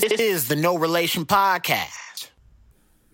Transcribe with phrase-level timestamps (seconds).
[0.00, 2.28] This is the No Relation Podcast.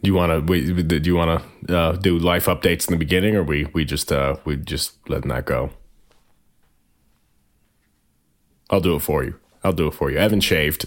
[0.02, 0.82] Do you want to?
[0.82, 4.10] Do you want to uh, do life updates in the beginning, or we we just
[4.10, 5.70] uh, we just letting that go?
[8.68, 9.38] I'll do it for you.
[9.62, 10.18] I'll do it for you.
[10.18, 10.86] Evan shaved.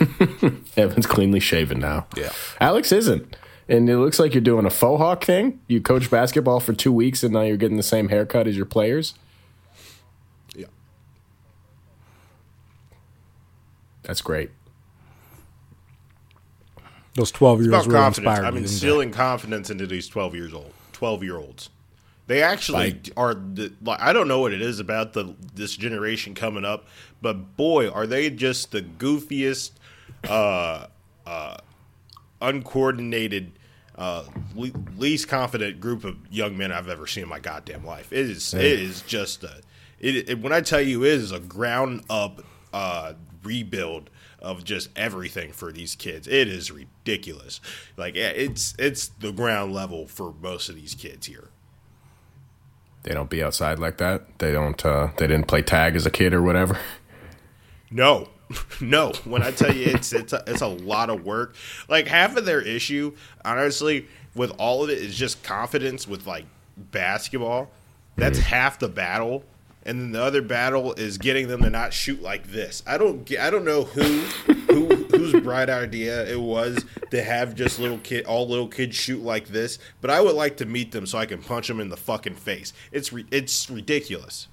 [0.78, 2.06] Evan's cleanly shaven now.
[2.16, 2.32] Yeah.
[2.60, 3.36] Alex isn't.
[3.68, 5.60] And it looks like you're doing a faux hawk thing.
[5.66, 8.64] You coach basketball for two weeks and now you're getting the same haircut as your
[8.64, 9.12] players.
[14.08, 14.50] That's great.
[17.14, 18.26] Those twelve year About olds really confidence.
[18.30, 18.60] inspired I'm me.
[18.62, 21.68] instilling confidence into these 12 years old, 12 year olds.
[22.26, 23.34] They actually Like- are.
[23.34, 26.86] The, like, I don't know what it is about the this generation coming up,
[27.22, 29.72] but boy, are they just the goofiest,
[30.28, 30.86] uh,
[31.26, 31.56] uh,
[32.40, 33.52] uncoordinated,
[33.96, 38.12] uh, le- least confident group of young men I've ever seen in my goddamn life.
[38.12, 38.54] It is.
[38.54, 39.60] It is just a.
[40.00, 44.10] It, it when I tell you it is a ground up uh, rebuild
[44.40, 46.26] of just everything for these kids.
[46.28, 47.60] It is ridiculous.
[47.96, 51.48] Like yeah, it's it's the ground level for most of these kids here.
[53.02, 54.38] They don't be outside like that.
[54.38, 56.78] They don't uh they didn't play tag as a kid or whatever.
[57.90, 58.28] No,
[58.80, 59.12] no.
[59.24, 61.54] When I tell you it's it's a, it's a lot of work.
[61.88, 66.44] Like half of their issue, honestly, with all of it is just confidence with like
[66.76, 67.70] basketball.
[68.16, 69.44] That's half the battle,
[69.88, 72.82] and then the other battle is getting them to not shoot like this.
[72.86, 74.02] I don't get- I don't know who
[74.68, 79.22] who whose bright idea it was to have just little kid all little kids shoot
[79.22, 81.88] like this, but I would like to meet them so I can punch them in
[81.88, 82.72] the fucking face.
[82.92, 84.46] It's re- it's ridiculous.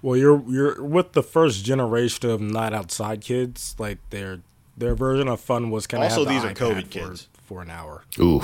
[0.00, 3.74] Well, you're you're with the first generation of not outside kids.
[3.78, 4.40] Like their
[4.76, 7.28] their version of fun was kind of Also, have the these are COVID for, kids.
[7.44, 8.04] for an hour.
[8.20, 8.42] Ooh.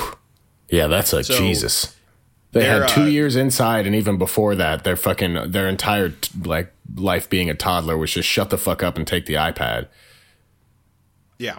[0.69, 1.95] Yeah, that's a So, Jesus.
[2.55, 6.11] They they're, had two uh, years inside, and even before that, their fucking their entire
[6.11, 9.35] t- like life being a toddler was just shut the fuck up and take the
[9.35, 9.89] iPad.
[11.37, 11.59] Yeah,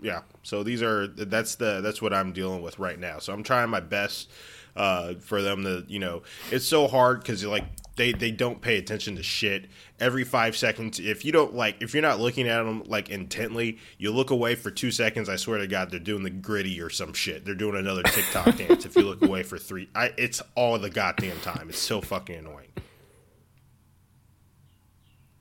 [0.00, 0.20] yeah.
[0.44, 3.18] So these are that's the that's what I'm dealing with right now.
[3.18, 4.30] So I'm trying my best
[4.78, 7.64] uh, for them to you know it's so hard because like
[7.96, 9.66] they they don't pay attention to shit
[10.00, 11.00] every five seconds.
[11.00, 14.54] If you don't like if you're not looking at them like intently, you look away
[14.54, 15.28] for two seconds.
[15.28, 17.44] I swear to God, they're doing the gritty or some shit.
[17.44, 18.86] They're doing another TikTok dance.
[18.86, 21.68] If you look away for three, I, it's all the goddamn time.
[21.68, 22.68] It's so fucking annoying.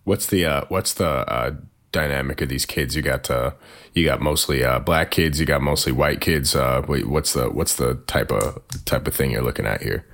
[0.04, 1.52] What's the uh, what's the uh,
[1.92, 2.96] dynamic of these kids?
[2.96, 3.52] You got uh,
[3.94, 5.40] you got mostly uh, black kids.
[5.40, 6.56] You got mostly white kids.
[6.56, 10.06] Uh, wait, what's the what's the type of type of thing you're looking at here?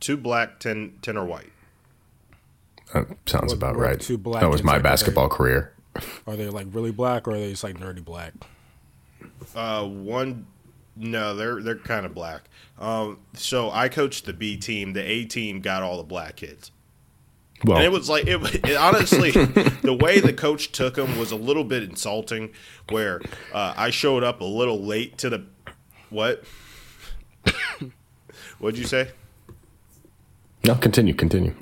[0.00, 1.50] Two black, ten ten or white.
[2.92, 4.00] That sounds What- about what right.
[4.00, 5.72] two black that was my like, are they- basketball career.
[6.26, 8.32] Are they like really black or are they just like nerdy black?
[9.54, 10.46] Uh, one,
[10.96, 12.42] no, they're they're kind of black.
[12.78, 14.94] Um, so I coached the B team.
[14.94, 16.70] The A team got all the black kids,
[17.64, 19.30] Well, and it was like it, it honestly
[19.82, 22.52] the way the coach took him was a little bit insulting.
[22.88, 23.20] Where
[23.52, 25.44] uh, I showed up a little late to the
[26.10, 26.44] what?
[28.58, 29.10] What'd you say?
[30.64, 31.54] no, continue, continue.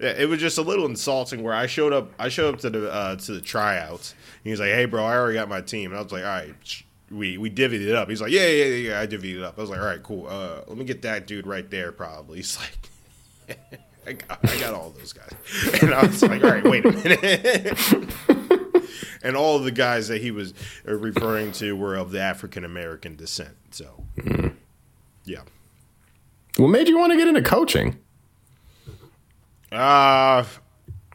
[0.00, 2.10] Yeah, it was just a little insulting where I showed up.
[2.18, 4.12] I showed up to the uh, to the tryouts.
[4.12, 6.22] And he was like, "Hey, bro, I already got my team." And I was like,
[6.22, 8.08] "All right." sh- We we divvied it up.
[8.08, 9.58] He's like, "Yeah, yeah, yeah, yeah." I divvied it up.
[9.58, 10.26] I was like, "All right, cool.
[10.26, 12.36] Uh, let me get that dude right there." Probably.
[12.38, 12.89] He's like,
[14.06, 15.30] I, got, "I got all those guys."
[15.82, 17.78] And I was like, "All right, wait a minute."
[19.22, 20.54] and all of the guys that he was
[20.88, 23.56] uh, referring to were of the African American descent.
[23.70, 24.04] So,
[25.24, 25.42] yeah.
[26.56, 27.98] What made you want to get into coaching?
[29.70, 30.44] Uh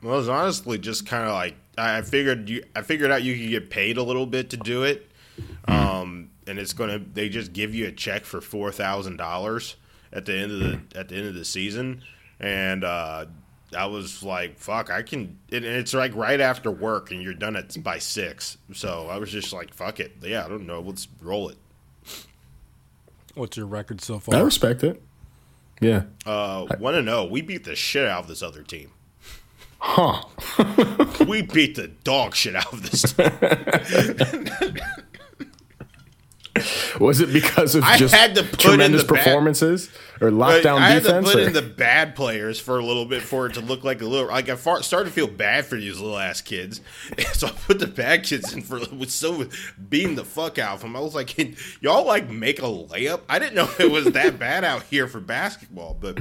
[0.06, 2.64] well, it's honestly just kind of like I I figured you.
[2.76, 5.10] I figured out you could get paid a little bit to do it,
[5.68, 7.00] um, and it's gonna.
[7.00, 9.76] They just give you a check for four thousand dollars
[10.14, 12.04] at the end of the at the end of the season,
[12.40, 13.26] and uh,
[13.78, 17.56] I was like, "Fuck, I can." And it's like right after work, and you're done
[17.56, 18.58] at by six.
[18.74, 21.58] So I was just like, "Fuck it, yeah, I don't know, let's roll it."
[23.36, 24.36] What's your record so far?
[24.36, 25.02] I respect it.
[25.82, 26.04] Yeah.
[26.26, 27.26] Uh, Want to know?
[27.26, 28.92] We beat the shit out of this other team.
[29.80, 30.24] Huh.
[31.28, 33.32] We beat the dog shit out of this team.
[37.00, 39.90] Was it because of I just had to put in tremendous the bad- performances
[40.22, 41.28] or But lockdown I had defense?
[41.28, 43.84] to put or- in the bad players for a little bit for it to look
[43.84, 44.28] like a little.
[44.30, 46.82] Like I started to feel bad for these little ass kids,
[47.34, 49.48] so I put the bad kids in for with so
[49.90, 50.96] beating the fuck out of them.
[50.96, 53.22] I was like, "Can y'all like make a layup?
[53.28, 56.20] I didn't know it was that bad out here for basketball, but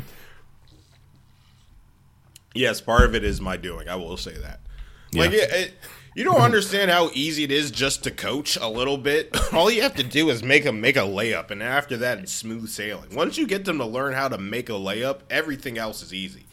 [2.54, 3.88] yes, part of it is my doing.
[3.88, 4.60] I will say that.
[5.12, 5.42] Like Yeah.
[5.42, 5.74] it, it,
[6.16, 9.36] You don't understand how easy it is just to coach a little bit.
[9.52, 12.30] All you have to do is make them make a layup, and after that, it's
[12.30, 13.16] smooth sailing.
[13.16, 16.46] Once you get them to learn how to make a layup, everything else is easy.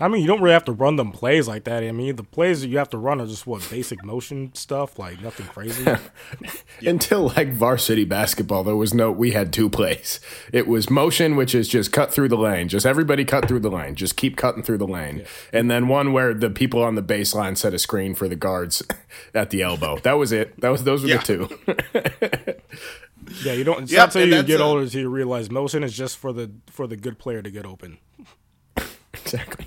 [0.00, 1.84] I mean, you don't really have to run them plays like that.
[1.84, 4.98] I mean, the plays that you have to run are just what basic motion stuff,
[4.98, 5.84] like nothing crazy.
[6.86, 9.12] Until like varsity basketball, there was no.
[9.12, 10.18] We had two plays.
[10.50, 12.68] It was motion, which is just cut through the lane.
[12.68, 13.94] Just everybody cut through the lane.
[13.94, 15.26] Just keep cutting through the lane.
[15.52, 18.82] And then one where the people on the baseline set a screen for the guards
[19.34, 19.98] at the elbow.
[19.98, 20.58] That was it.
[20.62, 21.18] That was those were Yeah.
[21.18, 22.56] the two.
[23.44, 23.82] yeah, you don't.
[23.82, 26.32] It's Yep, not until you get a- older until you realize motion is just for
[26.32, 27.98] the for the good player to get open.
[29.12, 29.66] exactly.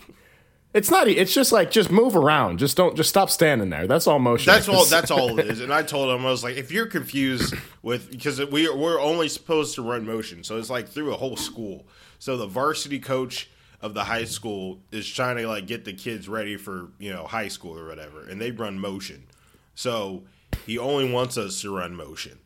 [0.75, 1.07] It's not.
[1.07, 2.59] It's just like just move around.
[2.59, 2.97] Just don't.
[2.97, 3.87] Just stop standing there.
[3.87, 4.51] That's all motion.
[4.51, 4.83] That's all.
[4.83, 5.61] That's all it is.
[5.61, 9.29] And I told him I was like, if you're confused with because we we're only
[9.29, 11.87] supposed to run motion, so it's like through a whole school.
[12.19, 13.49] So the varsity coach
[13.79, 17.23] of the high school is trying to like get the kids ready for you know
[17.23, 19.27] high school or whatever, and they run motion.
[19.75, 20.23] So
[20.65, 22.37] he only wants us to run motion,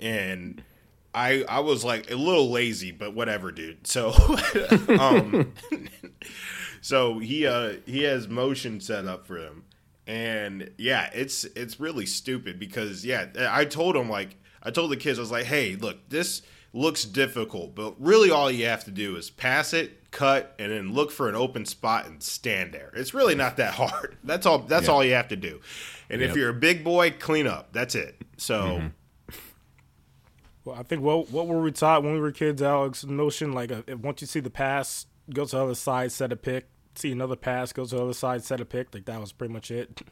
[0.00, 0.64] and
[1.14, 3.86] I I was like a little lazy, but whatever, dude.
[3.86, 4.14] So
[4.98, 5.52] um,
[6.84, 9.64] so he uh he has motion set up for him.
[10.06, 14.98] And yeah it's it's really stupid because yeah i told him like i told the
[14.98, 16.42] kids i was like hey look this
[16.74, 20.92] looks difficult but really all you have to do is pass it cut and then
[20.92, 22.90] look for an open spot and stand there.
[22.94, 24.16] It's really not that hard.
[24.24, 24.92] That's all that's Yeah.
[24.92, 25.60] all you have to do.
[26.10, 27.72] And if you're a big boy clean up.
[27.72, 28.14] That's it.
[28.36, 28.90] So
[30.64, 33.02] Well, I think what what were we taught when we were kids, Alex?
[33.02, 36.12] The Notion like uh if once you see the pass, go to the other side,
[36.12, 36.66] set a pick.
[36.94, 38.94] See another pass, go to the other side, set a pick.
[38.94, 40.02] Like that was pretty much it.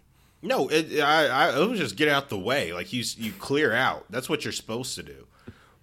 [0.42, 2.72] No, it, I, I, it was just get out the way.
[2.72, 4.06] Like you, you clear out.
[4.10, 5.26] That's what you're supposed to do.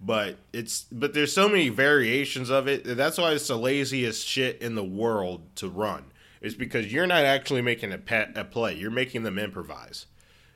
[0.02, 2.84] But it's, but there's so many variations of it.
[2.84, 6.04] That's why it's the laziest shit in the world to run.
[6.40, 8.74] It's because you're not actually making a, pet, a play.
[8.74, 10.06] You're making them improvise.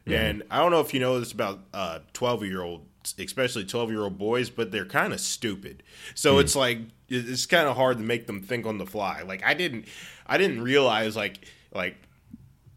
[0.06, 2.86] And I don't know if you know this about uh, 12 year old,
[3.18, 5.82] especially 12 year old boys, but they're kind of stupid.
[6.14, 9.22] So it's like it's kind of hard to make them think on the fly.
[9.22, 9.86] Like I didn't,
[10.26, 11.96] I didn't realize like like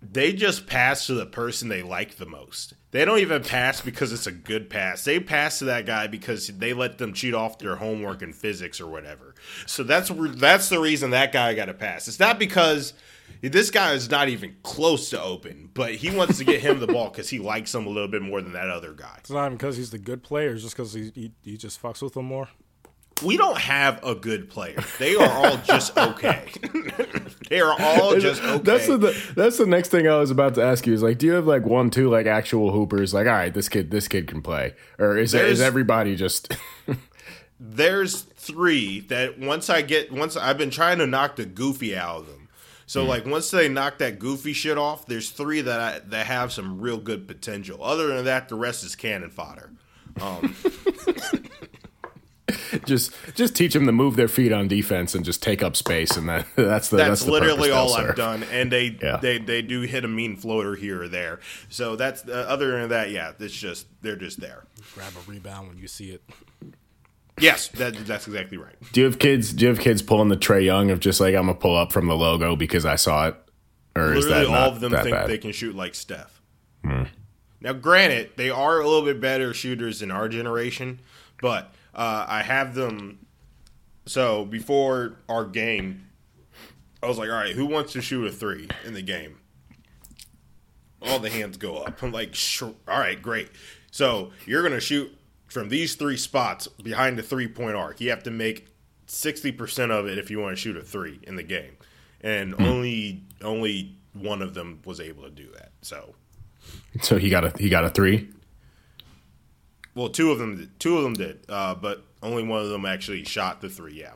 [0.02, 2.74] they just pass to the person they like the most.
[2.92, 5.04] They don't even pass because it's a good pass.
[5.04, 8.80] They pass to that guy because they let them cheat off their homework in physics
[8.80, 9.36] or whatever.
[9.66, 12.08] So that's that's the reason that guy got a pass.
[12.08, 12.94] It's not because
[13.42, 16.88] this guy is not even close to open, but he wants to get him the
[16.88, 19.16] ball because he likes him a little bit more than that other guy.
[19.20, 22.02] It's not because he's the good player, it's just because he, he he just fucks
[22.02, 22.50] with them more.
[23.24, 24.84] We don't have a good player.
[25.00, 26.50] They are all just okay.
[27.50, 28.58] they are all just okay.
[28.64, 30.94] That's the that's the next thing I was about to ask you.
[30.94, 33.14] Is like, do you have like one, two like actual hoopers?
[33.14, 36.16] Like, all right, this kid, this kid can play, or is it, is There's- everybody
[36.16, 36.56] just?
[37.60, 42.18] there's three that once I get once I've been trying to knock the goofy out
[42.20, 42.48] of them.
[42.86, 46.54] So like once they knock that goofy shit off, there's three that I, that have
[46.54, 47.84] some real good potential.
[47.84, 49.72] Other than that, the rest is cannon fodder.
[50.22, 50.56] Um,
[52.86, 56.16] just just teach them to move their feet on defense and just take up space,
[56.16, 59.18] and that that's the that's, that's, the literally all I've done, and they Yeah.
[59.18, 61.40] they they do hit a mean floater here or there.
[61.70, 64.64] So that's uh, other than that, yeah, it's just they're just there.
[64.94, 66.24] Grab a rebound when you see it.
[67.40, 68.76] Yes, that, that's exactly right.
[68.94, 69.54] Do you have kids?
[69.54, 71.92] Do you have kids pulling the Trae Young of just like I'm gonna pull up
[71.92, 73.36] from the logo because I saw it,
[73.96, 75.24] or is Literally, that all not of them think bad?
[75.24, 75.28] Hmm.
[75.28, 76.42] they can shoot like Steph.
[77.60, 81.00] Now, granted, they are a little bit better shooters in our generation,
[81.42, 83.26] but uh, I have them.
[84.06, 86.08] So before our game,
[87.04, 89.38] I was like, "All right, who wants to shoot a three in the game?"
[91.02, 92.02] All the hands go up.
[92.02, 92.74] I'm like, sure.
[92.88, 93.50] "All right, great."
[93.92, 95.12] So you're gonna shoot
[95.48, 98.00] from these three spots behind the three point arc.
[98.00, 98.68] You have to make
[99.08, 101.78] sixty percent of it if you want to shoot a three in the game,
[102.22, 105.72] and only only one of them was able to do that.
[105.82, 106.16] So,
[107.02, 108.30] So he got a he got a three.
[109.98, 113.26] Well, two of them two of them did, uh, but only one of them actually
[113.26, 114.00] shot the three.
[114.00, 114.14] Yeah.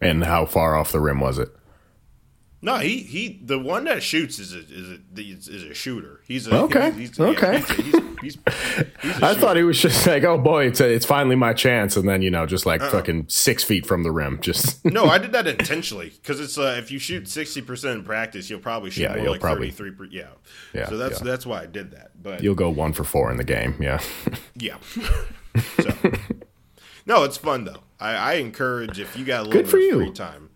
[0.00, 1.48] And how far off the rim was it?
[2.64, 3.40] No, he he.
[3.44, 6.22] The one that shoots is a is a is, a shooter.
[6.26, 7.58] He's a Okay, He's, okay.
[7.60, 8.50] He's, a- he's, he's, he's a
[9.22, 12.22] I thought he was just like, oh boy, it's it's finally my chance, and then
[12.22, 12.90] you know, just like Uh-uh.
[12.90, 16.76] fucking six feet from the rim, just No, I did that intentionally because it's uh,
[16.78, 19.70] if you shoot sixty percent in practice, you'll probably shoot Yeah, more you'll like probably-
[19.70, 20.08] thirty three.
[20.08, 20.28] Per, yeah.
[20.72, 21.24] Yeah, So that's yeah.
[21.26, 22.12] that's why I did that.
[22.22, 23.76] But you'll go one for four in the game.
[23.78, 24.00] Yeah,
[24.56, 24.78] yeah.
[25.82, 25.90] so
[27.06, 27.82] no, it's fun though.
[28.00, 29.96] I, I encourage if you got a little Good bit for of you.
[29.98, 30.50] free time.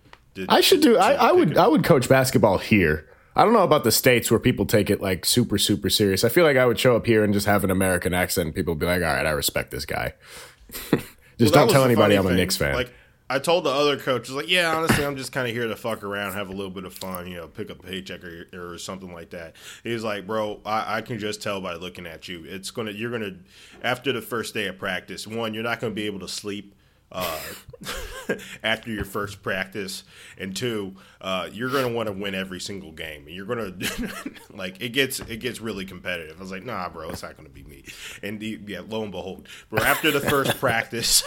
[0.47, 0.97] To- I should do.
[0.99, 1.53] I, I would.
[1.53, 3.09] it I would coach basketball here.
[3.37, 6.25] I don't know about the states where people take it like super super serious.
[6.25, 8.47] I feel like I would show up here and just have an American accent.
[8.47, 10.15] and People would be like, "All right, I respect this guy."
[10.73, 10.93] just
[11.39, 12.35] Well, don't tell anybody I'm a.
[12.35, 12.75] Knicks fan.
[12.75, 12.93] Like
[13.31, 15.67] I told the other coach, I was like, yeah, honestly, I'm just kind of here
[15.69, 18.25] to fuck around, have a little bit of fun, you know, pick up a paycheck
[18.25, 19.55] or, or something like that.
[19.85, 22.45] He's like, bro, I, I can just tell by looking at you.
[22.47, 23.37] It's gonna, you're gonna,
[23.83, 26.75] after the first day of practice, one, you're not gonna be able to sleep
[27.13, 27.39] uh,
[28.63, 30.05] after your first practice,
[30.37, 33.27] and two, uh, you're going to want to win every single game.
[33.27, 34.11] And you're going to
[34.51, 36.37] like it gets it gets really competitive.
[36.39, 37.85] I was like, nah, bro, it's not going to be me.
[38.23, 41.23] And the, yeah, lo and behold, bro, after the first practice.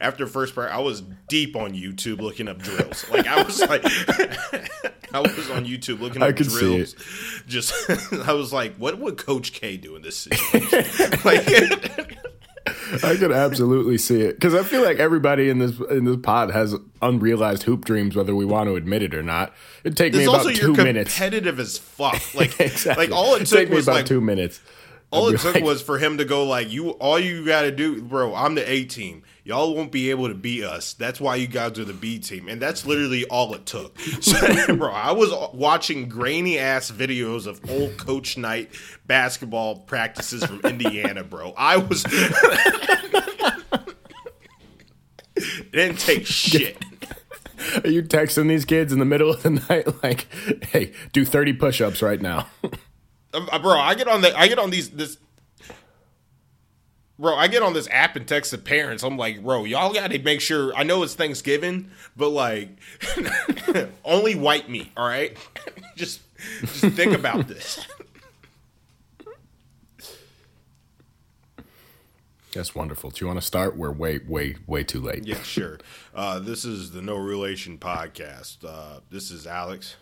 [0.00, 3.04] After first practice, I was deep on YouTube looking up drills.
[3.10, 6.94] Like I was like, I was on YouTube looking up I could see drills.
[7.46, 7.74] Just
[8.26, 11.20] I was like, what would Coach K do in this situation?
[11.24, 12.16] like,
[12.66, 16.50] I could absolutely see it because I feel like everybody in this in this pod
[16.50, 19.52] has unrealized hoop dreams, whether we want to admit it or not.
[19.84, 21.14] It'd take me about also two minutes.
[21.14, 22.20] competitive as fuck.
[22.34, 23.06] Like, exactly.
[23.06, 24.60] like all it It'd took take me was about like two minutes.
[25.10, 26.90] all I'd it took like, was for him to go like, you.
[26.90, 28.34] All you got to do, bro.
[28.34, 29.22] I'm the A team.
[29.46, 30.94] Y'all won't be able to beat us.
[30.94, 33.96] That's why you guys are the B team, and that's literally all it took.
[34.20, 38.70] So, bro, I was watching grainy ass videos of old Coach Knight
[39.06, 41.54] basketball practices from Indiana, bro.
[41.56, 42.04] I was.
[42.08, 42.32] it
[45.70, 46.82] didn't take shit.
[47.84, 50.26] Are you texting these kids in the middle of the night like,
[50.64, 52.48] "Hey, do 30 push-ups right now."
[53.32, 55.18] Uh, bro, I get on the I get on these this
[57.18, 59.02] Bro, I get on this app and text the parents.
[59.02, 60.74] I'm like, bro, y'all got to make sure.
[60.74, 62.68] I know it's Thanksgiving, but like,
[64.04, 64.90] only white meat.
[64.96, 65.36] All right,
[65.96, 66.20] just
[66.60, 67.86] just think about this.
[72.52, 73.10] That's wonderful.
[73.10, 73.76] Do you want to start?
[73.76, 75.26] We're way, way, way too late.
[75.26, 75.78] Yeah, sure.
[76.14, 78.64] Uh, this is the No Relation podcast.
[78.64, 79.96] Uh, this is Alex.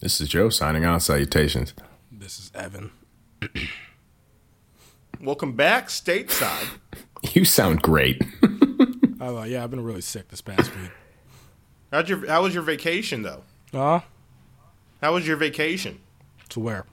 [0.00, 1.00] This is Joe signing out.
[1.00, 1.72] Salutations.
[2.12, 2.90] This is Evan.
[5.20, 6.66] Welcome back, stateside.
[7.32, 8.22] You sound great.
[9.20, 10.90] Oh uh, yeah, I've been really sick this past week.
[11.90, 13.42] How'd your How was your vacation though?
[13.72, 14.00] Uh,
[15.00, 16.00] How was your vacation?
[16.50, 16.84] to where?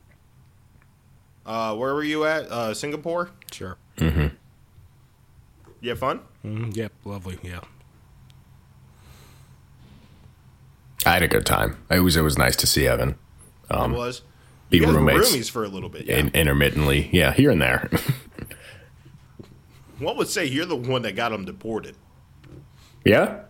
[1.46, 2.44] Uh, where were you at?
[2.46, 3.32] Uh, Singapore.
[3.52, 3.76] Sure.
[4.00, 4.30] You
[5.90, 6.22] have fun?
[6.46, 7.38] Mm, yep, lovely.
[7.44, 7.60] Yeah.
[11.06, 11.84] I had a good time.
[11.90, 13.16] It was it was nice to see Evan.
[13.70, 14.22] it was.
[14.72, 15.32] Be you guys were roommates.
[15.36, 16.06] roomies for a little bit.
[16.08, 16.18] Yeah.
[16.18, 17.90] In, intermittently, yeah, here and there.
[20.00, 21.96] One would say you're the one that got him deported.
[23.06, 23.42] yeah.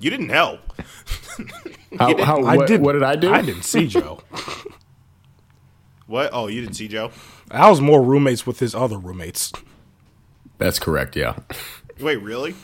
[0.00, 0.60] You didn't help.
[1.98, 2.80] How, how I what, did.
[2.82, 3.32] what did I do?
[3.32, 4.22] I didn't see Joe.
[6.06, 6.30] What?
[6.32, 7.10] Oh, you didn't see Joe?
[7.50, 9.52] I was more roommates with his other roommates.
[10.56, 11.14] That's correct.
[11.16, 11.36] Yeah.
[12.00, 12.54] Wait, really?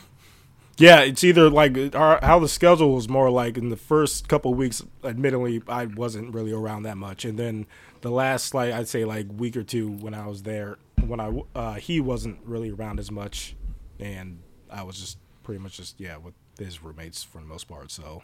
[0.77, 4.53] Yeah, it's either like our, how the schedule was more like in the first couple
[4.53, 4.83] of weeks.
[5.05, 7.67] Admittedly, I wasn't really around that much, and then
[8.01, 11.33] the last like I'd say like week or two when I was there, when I
[11.55, 13.55] uh, he wasn't really around as much,
[14.01, 17.93] and I was just pretty much just yeah with his roommates for the most part.
[17.93, 18.23] So,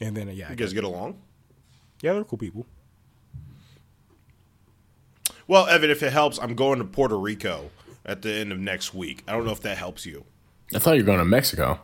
[0.00, 1.18] and then yeah, You guys get along?
[2.02, 2.66] yeah, they're cool people.
[5.48, 7.70] Well, Evan, if it helps, I'm going to Puerto Rico
[8.04, 9.22] at the end of next week.
[9.26, 10.24] I don't know if that helps you.
[10.74, 11.80] I thought you were going to Mexico.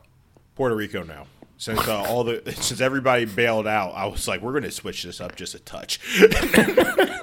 [0.55, 1.27] Puerto Rico now.
[1.57, 5.05] Since uh, all the since everybody bailed out, I was like, we're going to switch
[5.05, 6.01] this up just a touch.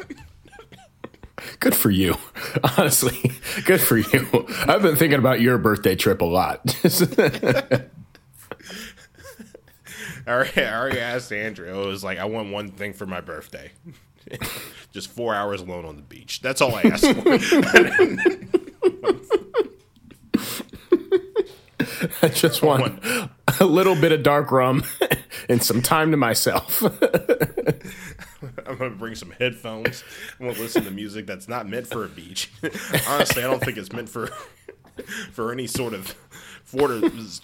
[1.59, 2.15] Good for you.
[2.77, 3.33] Honestly,
[3.65, 4.47] good for you.
[4.67, 6.61] I've been thinking about your birthday trip a lot.
[10.25, 11.67] I already, I already asked Andrew.
[11.67, 13.71] It was like, I want one thing for my birthday.
[14.93, 16.41] just four hours alone on the beach.
[16.41, 18.55] That's all I asked for.
[22.21, 23.03] I just want
[23.59, 24.83] a little bit of dark rum
[25.49, 26.83] and some time to myself.
[28.65, 30.03] I'm gonna bring some headphones.
[30.39, 32.51] I'm gonna listen to music that's not meant for a beach.
[33.07, 34.27] Honestly, I don't think it's meant for
[35.31, 36.15] for any sort of
[36.63, 37.01] for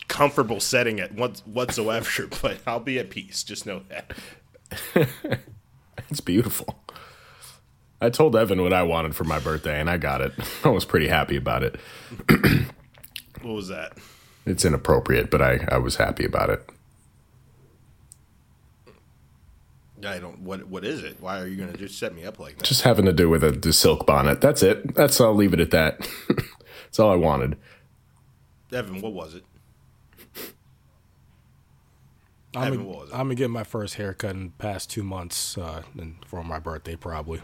[0.07, 2.27] comfortable setting at what whatsoever.
[2.41, 3.43] But I'll be at peace.
[3.43, 4.13] Just know that.
[6.09, 6.79] It's beautiful.
[8.01, 10.33] I told Evan what I wanted for my birthday, and I got it.
[10.63, 11.79] I was pretty happy about it.
[13.41, 13.95] What was that?
[14.45, 16.69] It's inappropriate, but I, I was happy about it.
[20.05, 20.41] I don't.
[20.41, 21.17] What What is it?
[21.19, 22.63] Why are you gonna just set me up like that?
[22.63, 24.41] Just having to do with a, the silk bonnet.
[24.41, 24.93] That's it.
[24.95, 26.07] That's I'll leave it at that.
[26.85, 27.57] That's all I wanted.
[28.71, 29.43] Evan, what was it?
[32.55, 33.13] I'm Evan, gonna, what was it?
[33.13, 36.59] I'm gonna get my first haircut in the past two months, uh, and for my
[36.59, 37.41] birthday probably.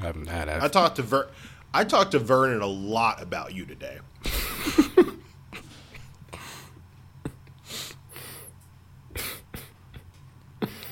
[0.00, 0.72] I haven't had I that.
[0.72, 1.28] talked to Ver.
[1.74, 3.98] I talked to Vernon a lot about you today.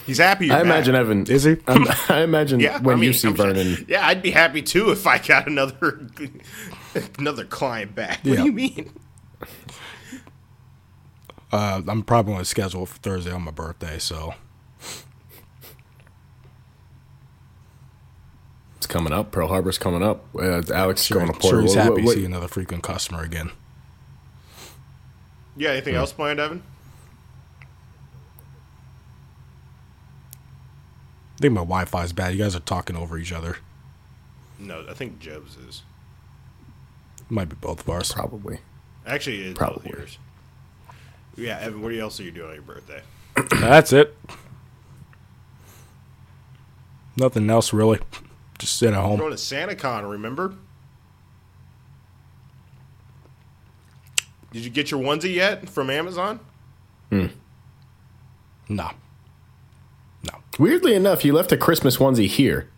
[0.05, 0.47] He's He's happy.
[0.47, 1.01] You're I imagine back.
[1.03, 1.53] Evan Is he?
[1.69, 4.33] I'm- I imagine Yeah, when I mean, you see I'm sure- Vernon, yeah, I'd be
[4.33, 6.09] happy too if I got another
[7.19, 8.19] another client back.
[8.25, 8.37] What Yeah.
[8.39, 8.91] do you mean?
[11.53, 14.35] Uh, I'm probably on a schedule for Thursday on my birthday, so
[18.83, 19.31] it's coming up.
[19.31, 20.25] Pearl Harbor's coming up.
[20.35, 21.61] Uh, Alex is sure, going to sure Porter.
[21.63, 23.53] he's What- happy what- to see another frequent customer again.
[25.57, 26.63] Yeah, anything else planned, Evan?
[31.37, 32.33] I think my Wi-Fi is bad.
[32.35, 33.59] You guys are talking over each other.
[34.59, 35.83] No, I think Jeb's is.
[37.29, 38.13] Might be both of ours.
[38.13, 38.59] Probably.
[39.07, 39.91] Actually, it's Probably.
[39.91, 40.19] both yours.
[41.37, 43.03] Yeah, Evan, what else are you doing on your birthday?
[43.61, 44.17] That's it.
[47.17, 48.01] Nothing else really.
[48.63, 49.19] Just sit at We're home.
[49.19, 50.55] going to SantaCon, remember?
[54.53, 56.39] Did you get your onesie yet from Amazon?
[57.11, 57.27] Hmm.
[58.69, 58.91] No.
[60.23, 60.39] No.
[60.61, 62.69] Weirdly enough, you left a Christmas onesie here.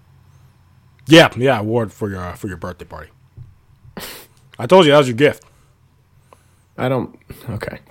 [1.06, 3.10] Yeah, yeah, I wore it for your uh, for your birthday party.
[4.58, 5.44] I told you that was your gift.
[6.78, 7.14] I don't.
[7.50, 7.80] Okay.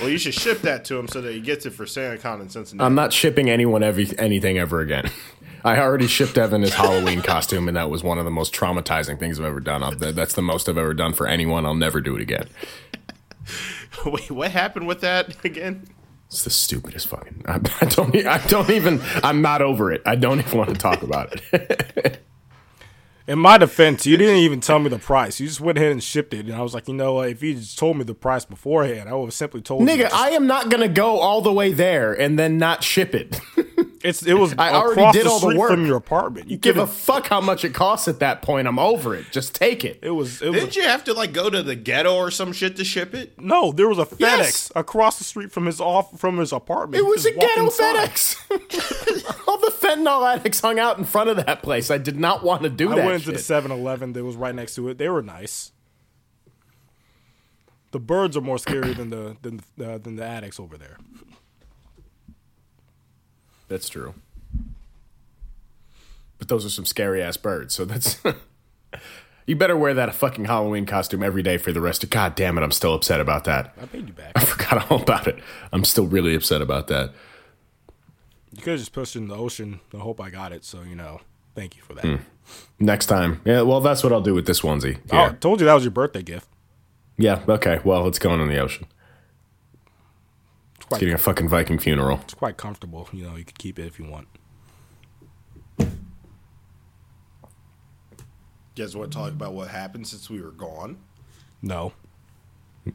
[0.00, 2.48] Well, you should ship that to him so that he gets it for SantaCon in
[2.50, 2.84] Cincinnati.
[2.84, 5.10] I'm not shipping anyone every, anything ever again.
[5.64, 9.18] I already shipped Evan his Halloween costume, and that was one of the most traumatizing
[9.18, 9.82] things I've ever done.
[9.82, 11.64] I'll, that's the most I've ever done for anyone.
[11.64, 12.48] I'll never do it again.
[14.06, 15.86] Wait, what happened with that again?
[16.26, 17.44] It's the stupidest fucking.
[17.46, 18.14] I, I don't.
[18.26, 19.00] I don't even.
[19.22, 20.02] I'm not over it.
[20.04, 22.20] I don't even want to talk about it.
[23.26, 25.40] In my defense, you didn't even tell me the price.
[25.40, 27.30] You just went ahead and shipped it, and I was like, you know what?
[27.30, 29.86] If you just told me the price beforehand, I would have simply told you.
[29.86, 33.14] Nigga, just- I am not gonna go all the way there and then not ship
[33.14, 33.40] it.
[34.04, 35.70] it's it was I already did the all the work.
[35.70, 36.50] from your apartment.
[36.50, 38.68] You Give a fuck how much it costs at that point.
[38.68, 39.24] I'm over it.
[39.32, 40.00] Just take it.
[40.02, 42.76] It was it Didn't you have to like go to the ghetto or some shit
[42.76, 43.40] to ship it?
[43.40, 43.72] no.
[43.72, 44.72] There was a FedEx Yes.
[44.76, 47.02] across the street from his off from his apartment.
[47.02, 48.10] It was a ghetto inside.
[48.10, 49.48] FedEx.
[49.48, 51.90] All the fentanyl addicts hung out in front of that place.
[51.90, 53.02] I did not want to do I that.
[53.02, 53.64] I went into the shit.
[53.64, 54.98] 7-Eleven that was right next to it.
[54.98, 55.72] They were nice.
[57.90, 60.96] The birds are more scary than the than uh, than the addicts over there.
[63.68, 64.14] That's true.
[66.38, 67.72] But those are some scary ass birds.
[67.72, 68.20] So that's.
[69.46, 72.10] you better wear that fucking Halloween costume every day for the rest of.
[72.10, 72.64] God damn it!
[72.64, 73.74] I'm still upset about that.
[73.80, 74.32] I paid you back.
[74.36, 75.38] I forgot all about it.
[75.72, 77.12] I'm still really upset about that.
[78.56, 79.80] You could have just pushed it in the ocean.
[79.92, 80.64] I hope I got it.
[80.64, 81.20] So you know,
[81.56, 82.04] thank you for that.
[82.04, 82.16] Hmm.
[82.78, 83.62] Next time, yeah.
[83.62, 84.98] Well, that's what I'll do with this onesie.
[85.10, 86.48] Oh, I told you that was your birthday gift.
[87.18, 87.42] Yeah.
[87.48, 87.80] Okay.
[87.84, 88.86] Well, it's going in the ocean.
[90.76, 92.20] It's quite, Getting a fucking Viking funeral.
[92.22, 93.08] it's quite comfortable.
[93.12, 94.28] You know, you could keep it if you want.
[95.78, 95.86] You
[98.76, 100.98] guys want to talk about what happened since we were gone?
[101.62, 101.92] No.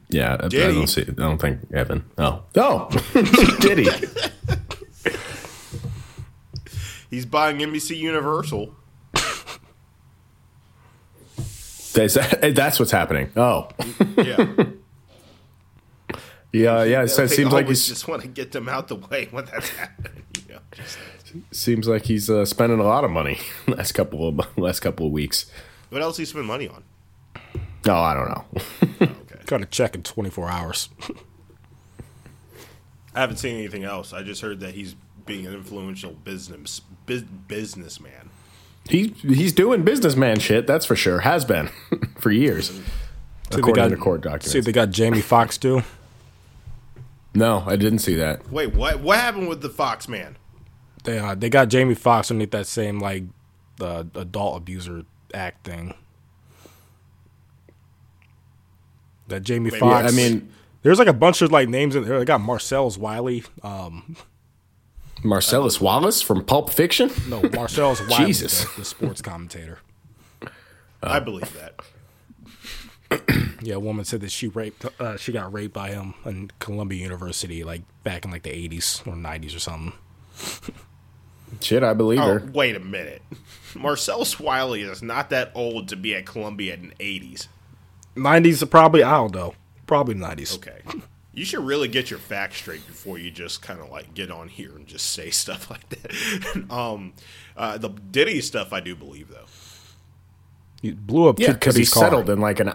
[0.10, 0.38] Yeah.
[0.40, 1.02] I, I don't see.
[1.02, 2.06] I don't think Evan.
[2.18, 2.44] Oh.
[2.56, 2.90] Oh.
[3.62, 3.90] Did he?
[7.10, 8.76] He's buying NBC Universal.
[11.96, 13.32] Is that- That's what's happening.
[13.36, 13.70] Oh.
[14.18, 14.54] Yeah.
[16.52, 16.84] Yeah.
[16.84, 17.06] Yeah.
[17.06, 19.70] So it seems like he's just want to get them out the way when that's
[19.70, 20.24] happening.
[20.48, 20.62] You know,
[21.52, 25.12] seems like he's uh, spending a lot of money last couple of last couple of
[25.12, 25.46] weeks.
[25.90, 26.84] what else he spend money on?
[27.86, 28.46] No, I don't know.
[29.04, 29.44] Okay.
[29.46, 30.90] Got a check in 24 hours.
[33.14, 34.12] I haven't seen anything else.
[34.12, 34.96] I just heard that he's
[35.30, 38.30] being an influential business bus, businessman.
[38.90, 40.68] he he's doing businessman shit.
[40.68, 41.20] That's for sure.
[41.20, 41.70] Has been
[42.18, 42.82] for years, See,
[43.52, 44.52] they according got- to court documents.
[44.52, 45.84] See, they got Jamie Foxx too.
[47.34, 48.52] no, I didn't see that.
[48.52, 49.00] Wait, what?
[49.00, 50.36] What happened with the Fox man?
[51.06, 53.24] They uh, they got Jamie Foxx underneath that same like
[53.78, 55.94] the adult abuser act thing.
[59.28, 60.12] That Jamie Wait, Foxx.
[60.12, 62.18] I mean, there's like a bunch of like names in there.
[62.20, 63.44] They got Marcellus Wiley.
[63.64, 64.16] Um,
[65.24, 67.12] Marcellus Wallace from Pulp Fiction.
[67.28, 68.64] no, Marcellus Wiley, Jesus.
[68.64, 69.80] the, the sports commentator.
[71.04, 71.80] I believe that.
[73.62, 74.86] Yeah, a woman said that she raped.
[75.02, 79.06] Uh, she got raped by him in Columbia University, like back in like the 80s
[79.06, 79.92] or 90s or something.
[81.60, 82.50] Shit, I believe Oh, her.
[82.54, 83.22] wait a minute.
[83.76, 87.48] Marcellus Wiley is not that old to be at Columbia in the 80s.
[88.16, 89.56] 90s, are probably I don't know,
[89.88, 90.56] probably 90s.
[90.56, 90.80] Okay.
[91.40, 94.50] You should really get your facts straight before you just kind of like get on
[94.50, 96.66] here and just say stuff like that.
[96.70, 97.14] um,
[97.56, 99.46] uh, the Diddy stuff, I do believe though.
[100.82, 102.04] He blew up Yeah, Kid because he Cudi's car.
[102.04, 102.74] settled in like an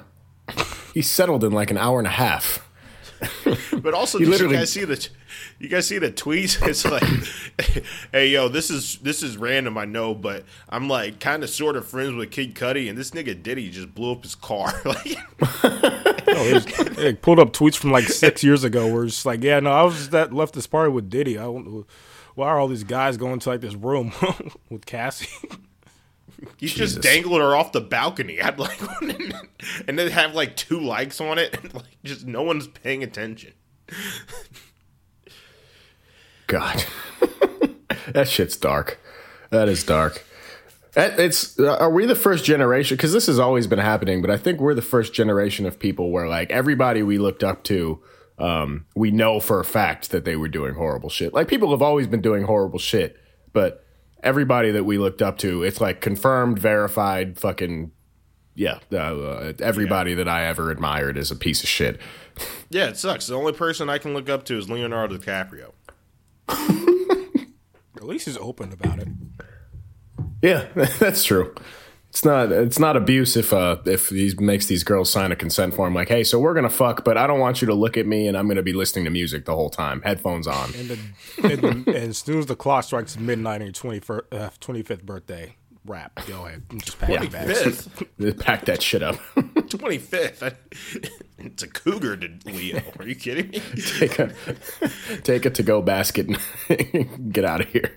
[0.95, 2.64] he settled in like an hour and a half.
[3.83, 5.09] But also, did you guys see the
[5.59, 6.61] you guys see the tweets?
[6.69, 11.43] It's like, hey yo, this is this is random, I know, but I'm like kind
[11.43, 14.35] of sort of friends with Kid Cudi, and this nigga Diddy just blew up his
[14.35, 14.73] car.
[14.85, 15.19] like,
[16.25, 19.71] was- it pulled up tweets from like six years ago where it's like, yeah, no,
[19.71, 21.39] I was that left this party with Diddy.
[21.39, 24.13] I why are all these guys going to like this room
[24.71, 25.29] with Cassie?
[26.57, 26.95] He's Jesus.
[26.95, 28.41] just dangling her off the balcony.
[28.43, 28.81] I'd like,
[29.87, 33.53] and then have like two likes on it, and like just no one's paying attention.
[36.47, 36.85] God,
[38.13, 39.01] that shit's dark.
[39.51, 40.25] That is dark.
[40.97, 42.97] It's uh, are we the first generation?
[42.97, 46.11] Because this has always been happening, but I think we're the first generation of people
[46.11, 48.01] where like everybody we looked up to,
[48.39, 51.35] um, we know for a fact that they were doing horrible shit.
[51.35, 53.17] Like people have always been doing horrible shit,
[53.53, 53.84] but
[54.25, 57.93] everybody that we looked up to, it's like confirmed, verified, fucking
[58.55, 58.79] yeah.
[58.93, 62.01] Uh, uh, everybody that I ever admired is a piece of shit.
[62.71, 63.27] Yeah, it sucks.
[63.27, 65.73] The only person I can look up to is Leonardo DiCaprio.
[66.49, 69.09] At least he's open about it.
[70.43, 70.67] Yeah,
[70.99, 71.55] that's true.
[72.15, 75.75] It's not it's not abuse if uh if he makes these girls sign a consent
[75.75, 78.07] form like, hey, so we're gonna fuck, but I don't want you to look at
[78.07, 80.73] me and I'm gonna be listening to music the whole time, headphones on.
[80.77, 80.99] And, the,
[81.43, 85.03] and, the, and as soon as the clock strikes midnight on your 21st, uh, 25th
[85.03, 86.21] birthday, rap.
[86.29, 86.63] Go ahead.
[86.71, 87.89] and Just pack your bags.
[87.89, 89.17] Fifth, Pack that shit up.
[89.69, 90.41] twenty fifth.
[91.39, 92.81] It's a cougar to Leo.
[92.97, 93.59] Are you kidding me?
[93.99, 94.33] take a
[95.25, 96.29] take a to go basket
[96.69, 97.91] and get out of here.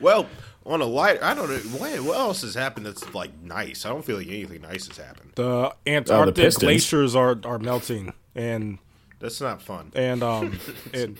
[0.00, 0.28] Well,
[0.66, 3.84] on a light, I don't know what, what else has happened that's like nice.
[3.86, 5.32] I don't feel like anything nice has happened.
[5.34, 6.62] The Antarctic Pistons.
[6.62, 8.78] glaciers are, are melting, and
[9.18, 9.92] That's not fun.
[9.94, 10.58] and um
[10.94, 11.18] and,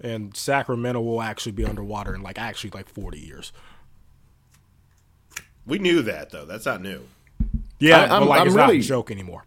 [0.00, 3.52] and Sacramento will actually be underwater in like actually like 40 years.
[5.66, 6.44] We knew that though.
[6.46, 7.02] That's not new.
[7.78, 9.44] Yeah, I- I'm- but like I'm it's really- not a joke anymore.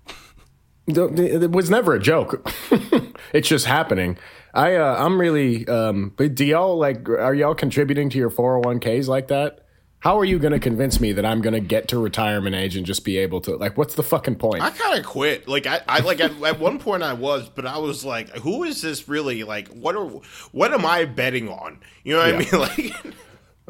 [0.88, 2.52] It was never a joke.
[3.34, 4.18] it's just happening.
[4.54, 9.08] I uh, I'm really um but do y'all like are y'all contributing to your 401ks
[9.08, 9.66] like that?
[10.00, 12.76] How are you going to convince me that I'm going to get to retirement age
[12.76, 14.64] and just be able to like what's the fucking point?
[14.64, 15.48] I kind of quit.
[15.48, 18.64] Like I, I like at, at one point I was, but I was like, who
[18.64, 19.44] is this really?
[19.44, 20.08] Like, what are
[20.52, 21.80] what am I betting on?
[22.04, 22.50] You know what I mean?
[23.04, 23.16] Like,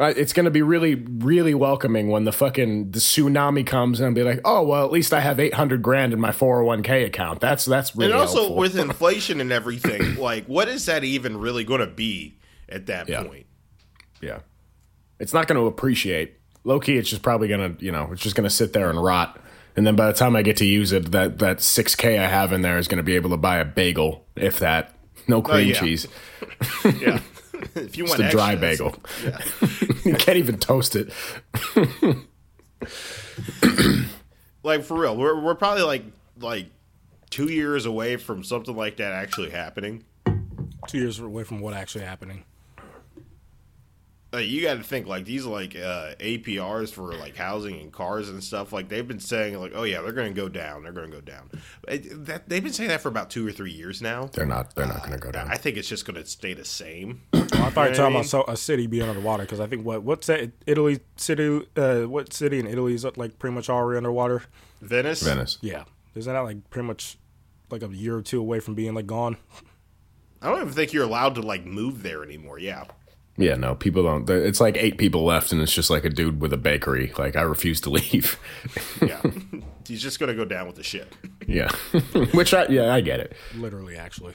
[0.01, 4.07] Uh, it's going to be really really welcoming when the fucking the tsunami comes and
[4.07, 7.39] I'll be like, "Oh, well, at least I have 800 grand in my 401k account."
[7.39, 8.55] That's that's really and also helpful.
[8.57, 13.07] with inflation and everything, like, what is that even really going to be at that
[13.07, 13.23] Yeah.
[13.23, 13.45] point?
[14.21, 14.39] Yeah.
[15.19, 16.33] It's not going to appreciate.
[16.63, 18.89] Low key, it's just probably going to, you know, it's just going to sit there
[18.89, 19.39] and rot.
[19.75, 22.51] And then by the time I get to use it, that, that 6K I have
[22.53, 24.93] in there is going to be able to buy a bagel, if that.
[25.27, 25.73] No cream yeah.
[25.79, 26.07] cheese.
[26.99, 27.19] Yeah,
[27.75, 28.95] if you Just want a dry extra, bagel.
[30.05, 31.11] you can't even toast it.
[34.63, 36.03] like for real, we're we're probably like
[36.39, 36.67] like
[37.29, 40.03] two years away from something like that actually happening.
[40.87, 42.43] Two years away from what actually happening.
[44.33, 48.29] Like, you got to think like these like uh, APRs for like housing and cars
[48.29, 48.71] and stuff.
[48.71, 50.83] Like they've been saying like, oh yeah, they're going to go down.
[50.83, 51.49] They're going to go down.
[51.87, 54.29] It- that, they've been saying that for about two or three years now.
[54.31, 55.49] They're not, they're not going to go down.
[55.49, 57.21] I think it's just going to stay the same.
[57.53, 58.15] Oh, I thought you were know I talking mean?
[58.21, 61.67] about so, a city being underwater because I think what what's that Italy city?
[61.75, 64.43] Uh, what city in Italy is like pretty much already underwater?
[64.81, 65.21] Venice.
[65.21, 65.57] Venice.
[65.61, 65.83] Yeah,
[66.15, 67.17] isn't that like pretty much
[67.69, 69.35] like a year or two away from being like gone?
[70.41, 72.57] I don't even think you're allowed to like move there anymore.
[72.57, 72.85] Yeah.
[73.37, 74.29] Yeah, no, people don't.
[74.29, 77.11] It's like eight people left, and it's just like a dude with a bakery.
[77.17, 78.37] Like, I refuse to leave.
[79.01, 79.21] Yeah.
[79.87, 81.15] He's just going to go down with the ship.
[81.47, 81.69] yeah.
[82.33, 83.33] Which I, yeah, I get it.
[83.55, 84.33] Literally, actually.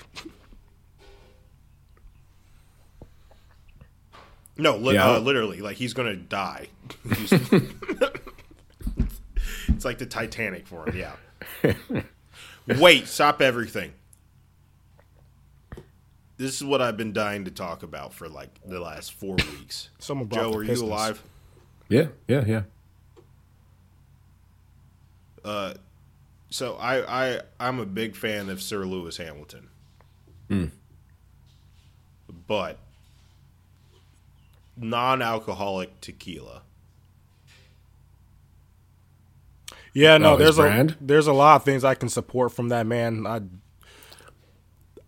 [4.59, 5.13] No, li- Yeah.
[5.13, 6.69] uh, literally, like he's going to die.
[9.69, 10.97] It's like the Titanic for him.
[10.97, 11.75] Yeah.
[12.79, 13.93] Wait, stop everything.
[16.39, 19.89] This is what I've been dying to talk about for like the last four weeks.
[19.99, 21.23] Someone Joe, the are you alive?
[21.89, 22.63] Yeah, yeah, yeah.
[25.45, 25.75] Uh,
[26.51, 29.69] So I, I I'm a big fan of Sir Lewis Hamilton.
[32.49, 32.79] But
[34.77, 36.63] non-alcoholic tequila.
[39.95, 40.97] Yeah, no, Oh, there's a brand?
[41.01, 43.27] there's a lot of things I can support from that man.
[43.27, 43.41] I,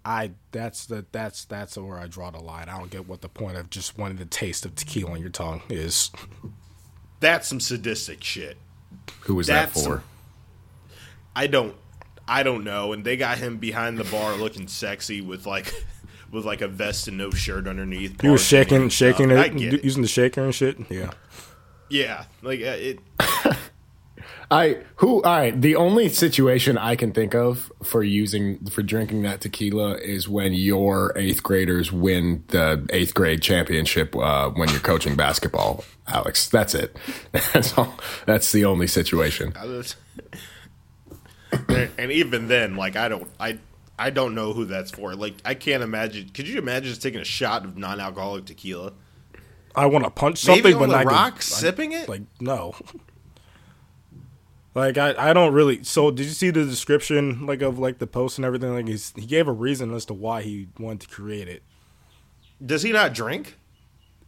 [0.08, 2.70] I that's the that's that's where I draw the line.
[2.70, 5.28] I don't get what the point of just wanting the taste of tequila on your
[5.28, 6.10] tongue is.
[7.20, 8.56] That's some sadistic shit.
[9.22, 10.02] Who was that That's- for?
[11.36, 11.76] I don't
[12.26, 12.94] I don't know.
[12.94, 15.74] And they got him behind the bar looking sexy with like
[16.32, 18.18] with like a vest and no shirt underneath.
[18.22, 19.84] He was shaking, shaking it, get it.
[19.84, 20.78] using the shaker and shit.
[20.90, 21.10] Yeah,
[21.90, 22.98] Yeah, like uh, it.
[24.50, 25.60] I who all right.
[25.60, 30.54] The only situation I can think of for using for drinking that tequila is when
[30.54, 35.84] your eighth graders win the eighth grade championship uh, when you're coaching basketball.
[36.06, 36.96] Alex, that's it.
[37.52, 37.94] That's all.
[38.24, 39.52] That's the only situation.
[41.68, 43.58] And, and even then, like I don't, I,
[43.98, 45.14] I don't know who that's for.
[45.14, 46.28] Like, I can't imagine.
[46.30, 48.92] Could you imagine just taking a shot of non-alcoholic tequila?
[49.74, 51.92] I want to punch something Maybe something, on but the not get- rock, I- sipping
[51.92, 52.08] it.
[52.08, 52.74] Like no.
[54.74, 55.82] Like I, I don't really.
[55.82, 58.72] So did you see the description like of like the post and everything?
[58.72, 61.62] Like he's, he gave a reason as to why he wanted to create it.
[62.64, 63.56] Does he not drink?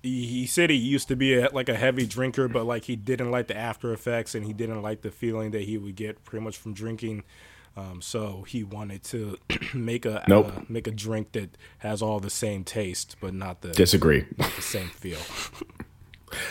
[0.02, 2.96] He, he said he used to be a, like a heavy drinker, but like he
[2.96, 6.24] didn't like the after effects and he didn't like the feeling that he would get
[6.24, 7.22] pretty much from drinking.
[7.76, 9.36] Um, so he wanted to
[9.74, 10.52] make a Nope.
[10.56, 14.24] uh, make a drink that has all the same taste, but not the, Disagree.
[14.38, 15.18] the same feel.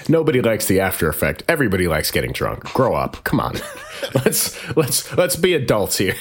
[0.07, 1.43] Nobody likes the after effect.
[1.47, 2.63] Everybody likes getting drunk.
[2.73, 3.23] Grow up.
[3.23, 3.55] Come on.
[4.13, 6.15] let's let's let's be adults here.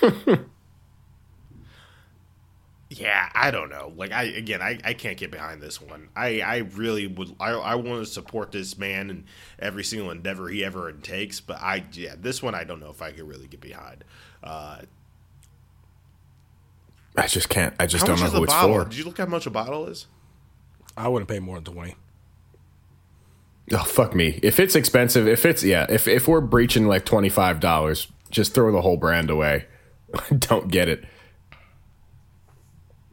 [2.98, 3.92] Yeah, I don't know.
[3.96, 6.08] Like I again, I, I can't get behind this one.
[6.14, 7.34] I, I really would.
[7.40, 9.24] I I want to support this man in
[9.58, 11.40] every single endeavor he ever takes.
[11.40, 14.04] But I yeah, this one I don't know if I could really get behind.
[14.42, 14.82] Uh,
[17.16, 17.74] I just can't.
[17.80, 18.82] I just how don't know is who it's bottle?
[18.82, 18.84] for.
[18.84, 20.06] Did you look how much a bottle is?
[20.96, 21.94] I wouldn't pay more than twenty.
[23.70, 24.40] Oh fuck me.
[24.42, 28.54] If it's expensive, if it's yeah, if if we're breaching like twenty five dollars, just
[28.54, 29.66] throw the whole brand away.
[30.38, 31.04] don't get it.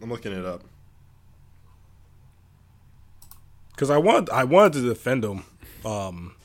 [0.01, 0.63] I'm looking it up.
[3.79, 5.43] because I want I wanted to defend him,
[5.85, 6.35] um,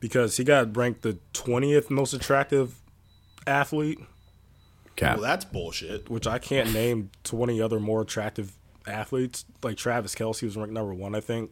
[0.00, 2.80] because he got ranked the twentieth most attractive
[3.46, 3.98] athlete,
[4.96, 5.16] Cap.
[5.18, 6.08] Well, that's bullshit.
[6.08, 8.52] which I can't name twenty other more attractive
[8.86, 9.44] athletes.
[9.62, 11.50] Like Travis Kelce was ranked number one, I think.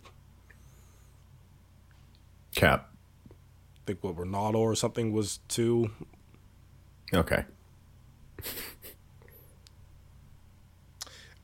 [2.57, 2.91] Cap.
[3.31, 5.91] I think what Ronaldo or something was two.
[7.15, 7.45] Okay.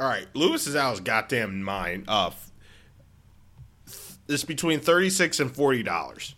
[0.00, 2.06] All right, Lewis is out of his goddamn mind.
[2.08, 2.30] Uh,
[3.86, 6.34] f- it's between thirty six and forty dollars.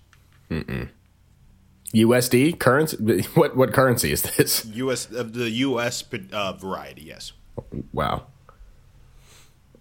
[1.94, 2.96] USD currency.
[3.34, 4.66] What what currency is this?
[4.66, 5.10] U.S.
[5.10, 6.04] of the U.S.
[6.32, 7.02] uh, variety.
[7.02, 7.32] Yes.
[7.92, 8.26] Wow.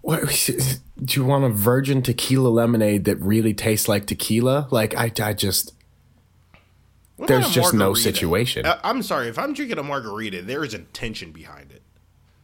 [0.04, 0.20] What,
[1.04, 4.68] do you want a virgin tequila lemonade that really tastes like tequila?
[4.70, 5.72] Like I, I just
[7.16, 8.66] What There's just no situation.
[8.66, 11.82] Uh, I'm sorry if I'm drinking a margarita, there is intention behind it.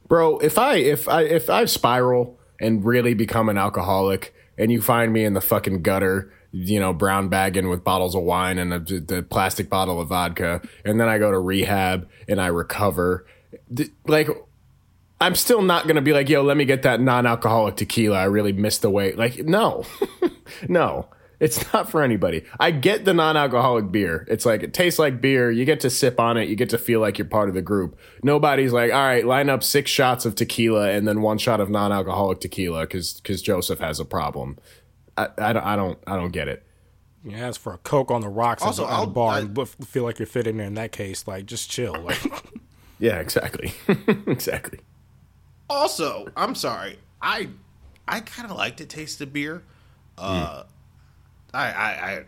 [0.09, 4.83] bro if i if i if i spiral and really become an alcoholic and you
[4.83, 8.73] find me in the fucking gutter you know brown bagging with bottles of wine and
[8.73, 13.25] a, the plastic bottle of vodka and then i go to rehab and i recover
[14.07, 14.29] like
[15.21, 18.53] i'm still not gonna be like yo let me get that non-alcoholic tequila i really
[18.53, 19.85] missed the weight like no
[20.69, 22.45] no it's not for anybody.
[22.59, 24.27] I get the non-alcoholic beer.
[24.29, 25.51] It's like it tastes like beer.
[25.51, 26.51] You get to sip on it.
[26.51, 27.99] You get to feel like you're part of the group.
[28.23, 31.71] Nobody's like, all right, line up six shots of tequila and then one shot of
[31.71, 34.59] non-alcoholic tequila because because Joseph has a problem.
[35.17, 36.63] I, I don't I don't I don't get it.
[37.25, 39.39] Yeah, ask for a Coke on the rocks Also, at, the- at I'll- bar I-
[39.39, 41.27] and feel like you're fitting there in that case.
[41.27, 41.95] Like, just chill.
[41.99, 42.21] Like,
[42.99, 43.73] Yeah, exactly,
[44.27, 44.81] exactly.
[45.71, 46.99] Also, I'm sorry.
[47.23, 47.49] I
[48.09, 49.63] I kind of like the taste of beer.
[50.19, 50.65] Uh,
[51.55, 52.25] I, I I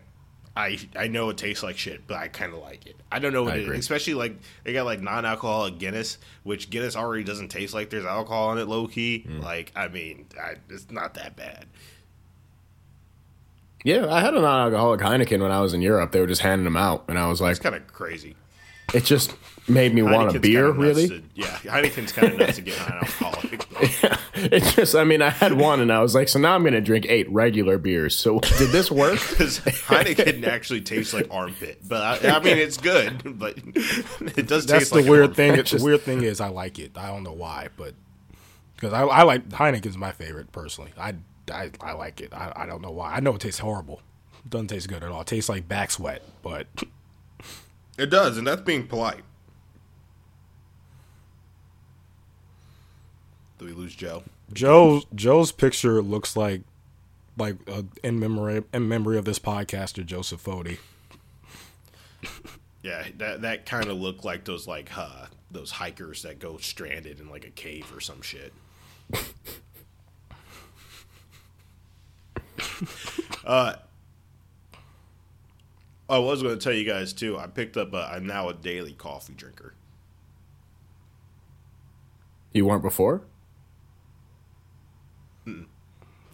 [0.54, 2.94] I I know it tastes like shit, but I kind of like it.
[3.10, 3.78] I don't know what I it is, agree.
[3.78, 8.52] especially like they got like non-alcoholic Guinness, which Guinness already doesn't taste like there's alcohol
[8.52, 9.26] in it, low key.
[9.28, 11.66] Like, I mean, I, it's not that bad.
[13.84, 16.12] Yeah, I had a non-alcoholic Heineken when I was in Europe.
[16.12, 18.36] They were just handing them out, and I was like, It's kind of crazy.
[18.94, 19.34] It just
[19.68, 20.66] made me want a beer.
[20.72, 21.08] kinda Really?
[21.08, 23.68] to- yeah, Heineken's kind of nuts to get non-alcoholic.
[23.70, 24.18] but-
[24.52, 24.94] it just.
[24.96, 27.30] I mean, I had one, and I was like, so now I'm gonna drink eight
[27.30, 28.16] regular beers.
[28.16, 29.18] So did this work?
[29.30, 34.66] Because Heineken actually tastes like armpit, but I, I mean it's good, but it does
[34.66, 34.68] taste.
[34.68, 35.36] that's taste the like weird armpit.
[35.36, 35.56] thing.
[35.64, 36.96] Just- the weird thing is, I like it.
[36.98, 37.94] I don't know why, but
[38.74, 40.90] because I, I like Heineken's my favorite personally.
[40.98, 41.14] I,
[41.52, 42.32] I, I like it.
[42.34, 43.12] I, I don't know why.
[43.14, 44.00] I know it tastes horrible.
[44.44, 45.20] It doesn't taste good at all.
[45.20, 46.66] It tastes like back sweat, but
[48.02, 49.22] It does, and that's being polite.
[53.58, 54.24] Do we lose Joe?
[54.52, 56.62] Joe's Joe's picture looks like
[57.38, 60.78] like uh, in memory in memory of this podcaster Joseph Fody.
[62.82, 67.20] Yeah, that that kind of looked like those like uh, those hikers that go stranded
[67.20, 68.52] in like a cave or some shit.
[73.44, 73.74] uh,
[76.12, 77.38] I was going to tell you guys too.
[77.38, 77.94] I picked up.
[77.94, 79.72] A, I'm now a daily coffee drinker.
[82.52, 83.22] You weren't before.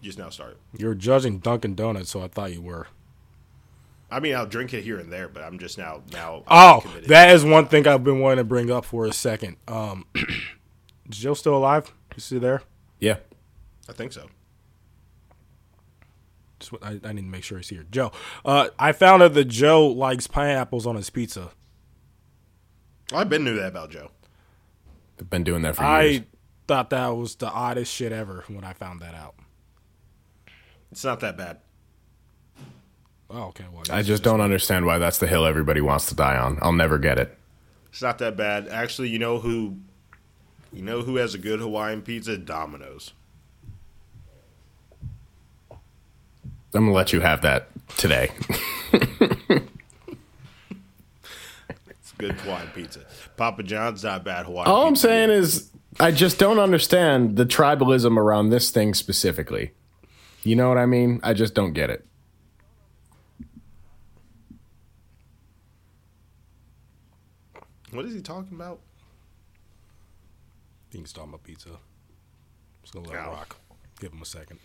[0.01, 0.57] Just now started.
[0.77, 2.87] You're judging Dunkin' Donuts, so I thought you were.
[4.11, 6.43] I mean, I'll drink it here and there, but I'm just now now.
[6.49, 9.55] Oh, that is one thing I've been wanting to bring up for a second.
[9.65, 11.93] Um, is Joe still alive?
[12.17, 12.63] You see there?
[12.99, 13.17] Yeah.
[13.87, 14.27] I think so.
[16.59, 17.85] Just, I, I need to make sure he's here.
[17.89, 18.11] Joe,
[18.45, 21.51] uh, I found out that Joe likes pineapples on his pizza.
[23.13, 24.11] I've been knew that about Joe.
[25.17, 26.21] They've been doing that for years.
[26.21, 26.25] I
[26.67, 29.35] thought that was the oddest shit ever when I found that out.
[30.91, 31.57] It's not that bad.
[33.29, 33.65] Oh, okay.
[33.71, 36.57] Well, I just don't understand why that's the hill everybody wants to die on.
[36.61, 37.37] I'll never get it.
[37.91, 38.67] It's not that bad.
[38.67, 39.77] Actually, you know who
[40.73, 42.37] you know who has a good Hawaiian pizza?
[42.37, 43.13] Domino's.
[46.73, 48.31] I'm gonna let you have that today.
[51.89, 53.05] It's good Hawaiian pizza.
[53.37, 58.17] Papa John's not bad Hawaiian All I'm saying is, I just don't understand the tribalism
[58.17, 59.71] around this thing specifically.
[60.43, 61.19] You know what I mean?
[61.23, 62.05] I just don't get it.
[67.91, 68.79] What is he talking about?
[70.91, 71.69] He's talking about pizza.
[72.81, 73.57] Just gonna let it rock.
[73.99, 74.59] Give him a second.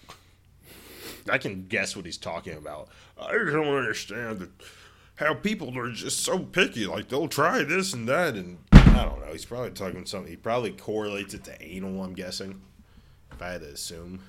[1.31, 2.89] I can guess what he's talking about.
[3.21, 4.51] I don't understand that
[5.17, 6.87] how people are just so picky.
[6.87, 9.33] Like they'll try this and that, and I don't know.
[9.33, 10.31] He's probably talking about something.
[10.31, 12.03] He probably correlates it to anal.
[12.03, 12.61] I'm guessing.
[13.33, 14.21] If I had to assume,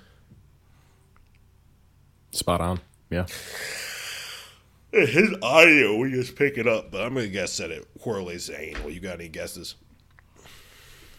[2.36, 2.80] Spot on.
[3.10, 3.28] Yeah.
[4.92, 8.60] his audio we just pick it up, but I'm gonna guess that it correlates to
[8.60, 8.90] anal.
[8.90, 9.76] You got any guesses?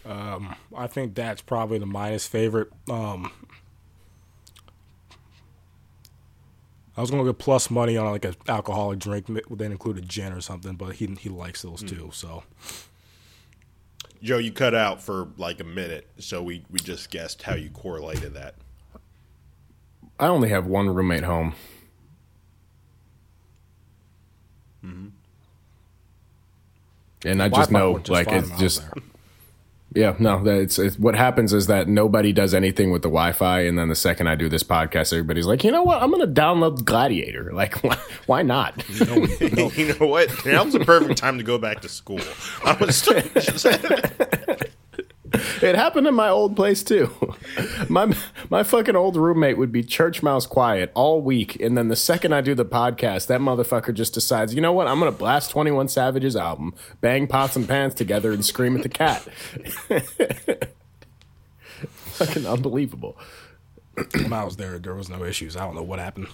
[0.05, 2.69] Um, I think that's probably the minus favorite.
[2.89, 3.31] Um,
[6.97, 10.33] I was gonna get plus money on like an alcoholic drink mi- that included gin
[10.33, 12.05] or something, but he he likes those too.
[12.05, 12.11] Hmm.
[12.11, 12.43] So
[14.23, 17.69] Joe, you cut out for like a minute, so we we just guessed how you
[17.69, 18.55] correlated that.
[20.19, 21.53] I only have one roommate home.
[24.83, 25.07] Mm-hmm.
[27.25, 29.03] And I just know, just like, it's when I was just, there.
[29.95, 33.31] Yeah, no, that it's, it's what happens is that nobody does anything with the Wi
[33.31, 33.61] Fi.
[33.61, 36.01] And then the second I do this podcast, everybody's like, you know what?
[36.01, 37.51] I'm going to download Gladiator.
[37.57, 37.97] Like, why,
[38.27, 38.87] why not?
[38.99, 40.29] you know what?
[40.45, 42.19] Now's the perfect time to go back to school.
[42.63, 43.01] I was
[45.61, 47.11] It happened in my old place too.
[47.89, 48.15] My
[48.49, 52.33] my fucking old roommate would be church mouse quiet all week, and then the second
[52.33, 54.87] I do the podcast, that motherfucker just decides, you know what?
[54.87, 58.83] I'm gonna blast Twenty One Savage's album, bang pots and pans together, and scream at
[58.83, 59.21] the cat.
[62.17, 63.17] fucking unbelievable.
[64.13, 65.55] when I was there, there was no issues.
[65.55, 66.27] I don't know what happened.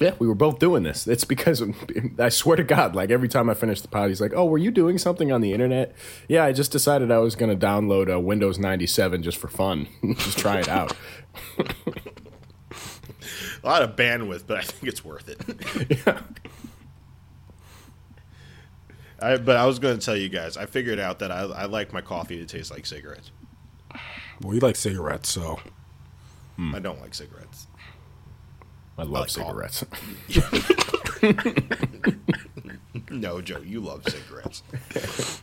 [0.00, 1.06] Yeah, we were both doing this.
[1.06, 1.62] It's because
[2.18, 4.58] I swear to God, like every time I finish the pod, he's like, "Oh, were
[4.58, 5.94] you doing something on the internet?"
[6.26, 9.88] Yeah, I just decided I was going to download a Windows 97 just for fun,
[10.16, 10.96] just try it out.
[11.58, 11.64] a
[13.62, 16.06] lot of bandwidth, but I think it's worth it.
[16.06, 16.20] yeah.
[19.22, 21.66] I, but I was going to tell you guys, I figured out that I, I
[21.66, 23.30] like my coffee to taste like cigarettes.
[24.40, 25.60] Well, you like cigarettes, so
[26.56, 26.74] hmm.
[26.74, 27.49] I don't like cigarettes.
[29.00, 29.84] I love like cigarettes.
[33.10, 34.62] No, Joe, you love cigarettes.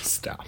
[0.00, 0.46] Stop.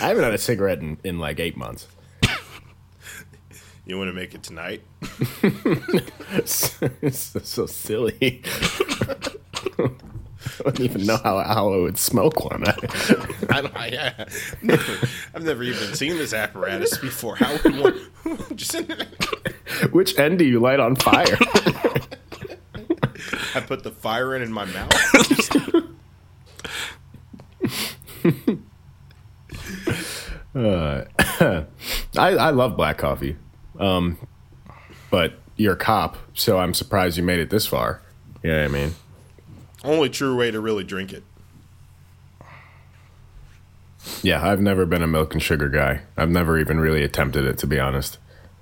[0.00, 1.88] I haven't had a cigarette in, in like eight months.
[3.84, 4.82] You want to make it tonight?
[6.32, 6.76] it's
[7.18, 8.42] so, so silly.
[10.60, 12.64] I don't even know how, how I would smoke one.
[13.50, 14.24] I I, yeah.
[15.34, 17.36] I've never even seen this apparatus before.
[17.36, 18.76] How would one just
[19.92, 21.36] Which end do you light on fire?
[23.54, 24.92] I put the fire in in my mouth?
[30.56, 31.06] I,
[32.16, 33.36] I love black coffee,
[33.78, 34.18] um,
[35.10, 38.00] but you're a cop, so I'm surprised you made it this far.
[38.42, 38.94] You know what I mean?
[39.86, 41.22] Only true way to really drink it.
[44.22, 46.02] Yeah, I've never been a milk and sugar guy.
[46.16, 48.18] I've never even really attempted it, to be honest.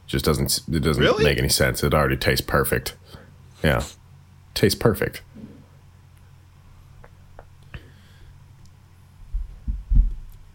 [0.06, 1.24] Just doesn't it doesn't Really?
[1.24, 1.82] make any sense.
[1.82, 2.94] It already tastes perfect.
[3.62, 3.82] Yeah,
[4.52, 5.22] tastes perfect.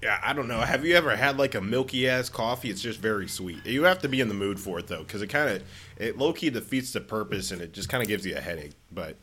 [0.03, 0.59] Yeah, I don't know.
[0.61, 2.69] Have you ever had like a milky ass coffee?
[2.69, 3.65] It's just very sweet.
[3.65, 5.63] You have to be in the mood for it though, because it kind of
[5.97, 8.73] it low key defeats the purpose, and it just kind of gives you a headache.
[8.91, 9.17] But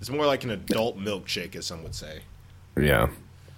[0.00, 2.22] it's more like an adult milkshake, as some would say.
[2.76, 3.08] Yeah,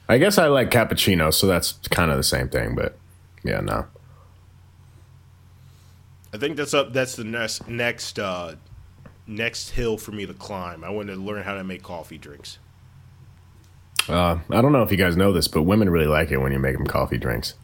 [0.08, 2.74] I guess I like cappuccino, so that's kind of the same thing.
[2.74, 2.98] But
[3.44, 3.86] yeah, no.
[6.32, 6.92] I think that's up.
[6.92, 8.54] That's the next next uh,
[9.26, 10.84] next hill for me to climb.
[10.84, 12.58] I want to learn how to make coffee drinks.
[14.08, 16.52] Uh, I don't know if you guys know this, but women really like it when
[16.52, 17.54] you make them coffee drinks.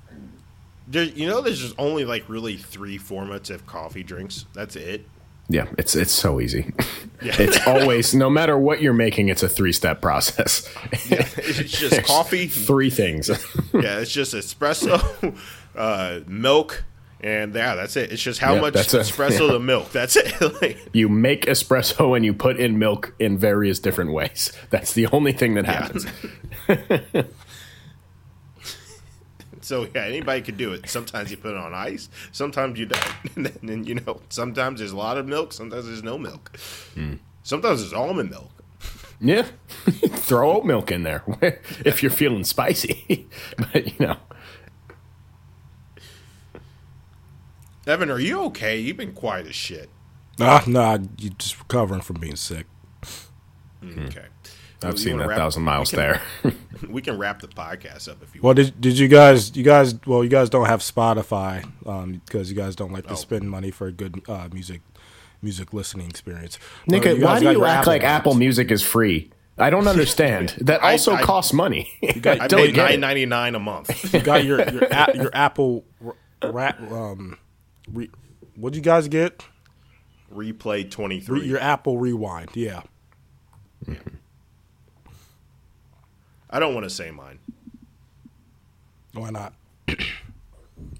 [0.86, 4.44] There, you know, there's just only like really three formats of coffee drinks.
[4.52, 5.06] That's it.
[5.48, 6.74] Yeah, it's it's so easy.
[7.20, 10.68] it's always no matter what you're making, it's a three step process.
[11.08, 12.48] It's just coffee.
[12.48, 13.30] Three things.
[13.72, 15.36] Yeah, it's just espresso,
[15.76, 16.82] uh, milk,
[17.20, 18.10] and yeah, that's it.
[18.10, 19.00] It's just how Yeah, much that's it.
[19.02, 19.92] espresso the milk.
[19.92, 20.40] That's it.
[20.62, 24.50] Like, You make espresso and you put in milk in various different ways.
[24.70, 26.06] That's the only thing that happens.
[29.66, 30.88] So yeah, anybody could do it.
[30.88, 32.08] Sometimes you put it on ice.
[32.30, 33.04] Sometimes you don't.
[33.36, 35.52] And then you know, sometimes there's a lot of milk.
[35.52, 36.56] Sometimes there's no milk.
[36.94, 37.14] Hmm.
[37.42, 38.50] Sometimes there's almond milk.
[39.20, 39.46] Yeah.
[39.86, 41.24] Throw oat milk in there
[41.84, 43.26] if you're feeling spicy.
[43.58, 44.16] but, you know,
[47.86, 48.78] Evan, are you okay?
[48.78, 49.90] You've been quiet as shit.
[50.40, 52.66] Ah, no, nah, you're just recovering from being sick.
[53.84, 54.26] Okay.
[54.82, 56.52] I've seen wanna that wrap- thousand miles we can- there.
[56.90, 58.56] We can wrap the podcast up if you Well, want.
[58.58, 59.56] did did you guys?
[59.56, 59.94] You guys?
[60.06, 63.16] Well, you guys don't have Spotify um, because you guys don't like to Oh.
[63.16, 64.82] spend money for a good uh, music
[65.40, 66.58] music listening experience.
[66.86, 68.66] Nick, Well, why do you your act like Apple Apple Music.
[68.68, 69.30] Music is free?
[69.56, 70.54] I don't understand.
[70.60, 71.90] That also I- costs money.
[72.02, 74.12] You got- I I don't paid get ninety nine a month.
[74.12, 75.84] You got your your, a, your Apple
[76.44, 77.38] ra- um,
[77.90, 78.10] re,
[78.54, 79.42] what'd you guys get?
[80.30, 81.40] Replay twenty three.
[81.40, 82.82] Re, your Apple Rewind, yeah.
[86.56, 87.38] I don't want to say mine.
[89.12, 89.52] Why not?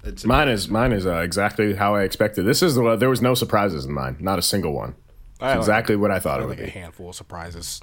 [0.03, 2.43] It's Mine is mine is uh, exactly how I expected.
[2.43, 4.95] This is the there was no surprises in mine, not a single one.
[5.33, 7.81] It's like- exactly what I thought I it would like a handful of surprises.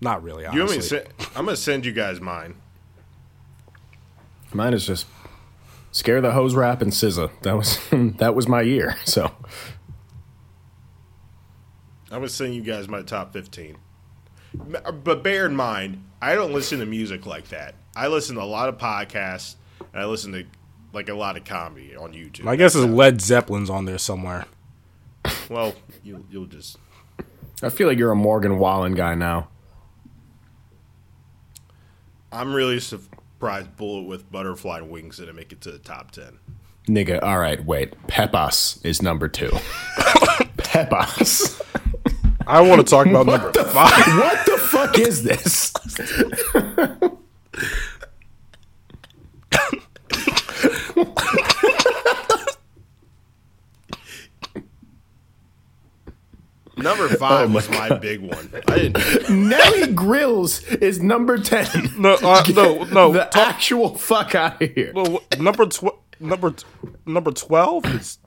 [0.00, 0.42] Not really.
[0.42, 0.98] You want me Honestly.
[0.98, 2.56] to send, I'm gonna send you guys mine.
[4.52, 5.06] Mine is just
[5.92, 7.30] scare the hose wrap and SZA.
[7.42, 7.78] That was
[8.18, 8.96] that was my year.
[9.04, 9.30] So
[12.10, 13.76] I'm gonna send you guys my top 15.
[14.54, 17.74] M- But bear in mind, I don't listen to music like that.
[17.94, 19.56] I listen to a lot of podcasts
[19.92, 20.44] and I listen to
[20.92, 22.44] like a lot of comedy on YouTube.
[22.44, 24.46] My guess is Led Zeppelin's on there somewhere.
[25.48, 25.74] well,
[26.04, 26.78] you, you'll just
[27.62, 29.48] I feel like you're a Morgan Wallen guy now.
[32.32, 36.38] I'm really surprised Bullet with Butterfly Wings didn't make it to the top 10.
[36.88, 37.94] Nigga, all right, wait.
[38.06, 39.48] Pepas is number two.
[40.58, 41.62] Pepas.
[42.46, 43.90] I want to talk about number five.
[44.06, 45.72] what the fuck is this?
[56.78, 58.50] Number five Oh my was my big one.
[58.68, 59.30] I didn't.
[59.30, 61.66] Nelly Grillz is number ten.
[61.98, 63.12] No, uh, no, no.
[63.12, 64.92] the actual fuck out of here.
[64.94, 66.66] Well, number tw- number t-
[67.06, 68.18] number twelve is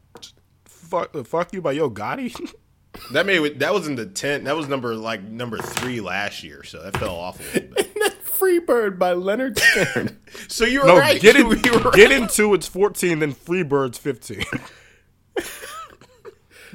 [0.66, 2.52] fuck, fuck you by Yo Gotti.
[3.12, 4.44] That made it- that was in the ten.
[4.44, 7.96] That was number like number three last year, so that fell off a little bit.
[8.40, 10.16] Freebird by Lynyrd Skynyrd.
[10.48, 11.20] So you were no, right.
[11.20, 12.12] get in, You were right.
[12.12, 14.44] into it's fourteen, then Freebird's fifteen.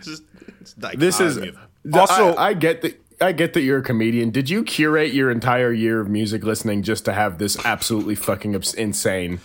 [0.03, 0.23] Just,
[0.61, 1.59] it's this is dichotomy
[1.93, 2.25] also.
[2.25, 3.01] Also- I, I get that.
[3.21, 4.31] I get that you're a comedian.
[4.31, 8.57] Did you curate your entire year of music listening just to have this absolutely fucking
[8.57, 9.39] abs- insane?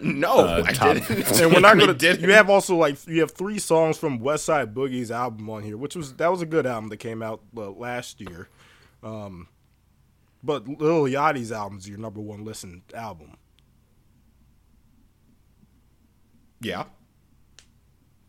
[0.00, 0.62] No.
[0.64, 1.40] I top didn't.
[1.40, 1.96] and we're not gonna.
[2.20, 5.94] You have also like you have three songs from Westside Boogie's album on here, which
[5.96, 8.48] was that was a good album that came out uh, last year.
[9.02, 9.48] Um,
[10.42, 13.36] but Lil Yachty's album is your number one listen album.
[16.60, 16.84] Yeah.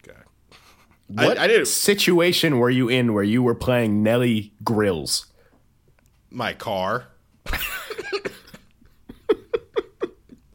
[0.08, 0.18] Okay.
[1.18, 5.26] I- What I didn't- situation were you in where you were playing Nelly Grillz?
[6.32, 7.08] My car.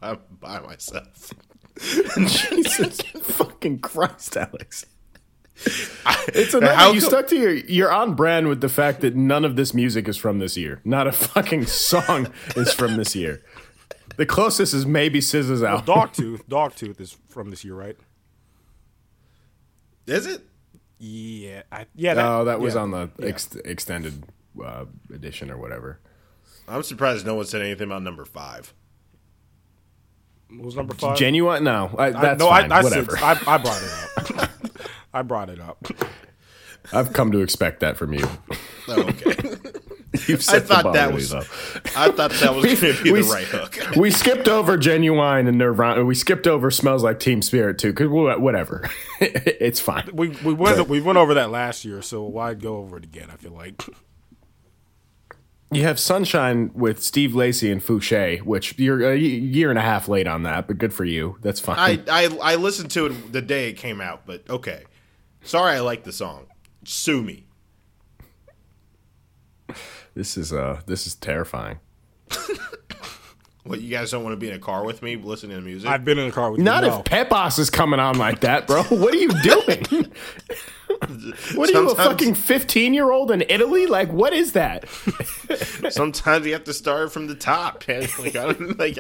[0.03, 1.33] I'm by myself.
[2.27, 4.87] Jesus fucking Christ, Alex.
[6.29, 6.75] It's another.
[6.75, 7.55] How you stuck to your.
[7.55, 10.81] You're on brand with the fact that none of this music is from this year.
[10.85, 13.43] Not a fucking song is from this year.
[14.17, 15.85] The closest is maybe Scissor's Out.
[15.85, 16.11] SZA's album.
[16.11, 17.97] Dogtooth, Dogtooth is from this year, right?
[20.07, 20.43] Is it?
[20.99, 22.15] Yeah, I, yeah.
[22.17, 22.81] Oh, that was yeah.
[22.81, 24.25] on the ex- extended
[24.65, 26.01] uh, edition or whatever.
[26.67, 28.75] I'm surprised no one said anything about number five.
[30.51, 31.17] What was number five.
[31.17, 31.65] Genuine?
[31.65, 32.73] No, I, I, that's no, fine.
[32.73, 33.17] I, I, whatever.
[33.17, 34.51] said, I, I brought it up.
[35.15, 35.87] I brought it up.
[36.93, 38.27] I've come to expect that from you.
[38.89, 39.35] Oh, okay.
[40.27, 41.33] You've I set the thought bar that was.
[41.33, 41.41] low.
[41.41, 43.77] I thought that was going to be We- the right hook.
[43.97, 46.05] We skipped over Genuine and Nirvana.
[46.05, 47.93] We skipped over Smells Like Teen Spirit too.
[47.93, 48.89] Cause whatever,
[49.21, 50.09] it's fine.
[50.15, 53.29] We we went we went over that last year, so why go over it again?
[53.31, 53.85] I feel like.
[55.71, 60.09] You have Sunshine with Steve Lacy and Fousheé, which you're a year and a half
[60.09, 61.37] late on that, but good for you.
[61.43, 61.79] That's fine.
[61.79, 64.85] I, I I listened to it the day it came out, but okay.
[65.43, 66.47] Sorry, I like the song.
[66.85, 67.45] Sue me.
[70.15, 71.81] this is uh, this is terrifying.
[73.69, 75.91] What you guys don't want to be in a car with me listening to music?
[75.91, 76.89] I've been in a car with Not you.
[76.89, 77.03] if no.
[77.03, 78.83] Pepas is coming on like that, bro.
[78.85, 79.85] What are you doing?
[81.55, 83.87] what are you, a fucking fifteen year old in Italy?
[83.87, 84.89] Like, what is that?
[85.91, 87.87] Sometimes you have to start from the top.
[87.89, 88.07] man.
[88.19, 88.99] Like I don't like.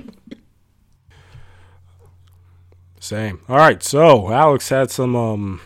[3.01, 3.41] Same.
[3.49, 3.83] All right.
[3.83, 5.61] So Alex had some, um,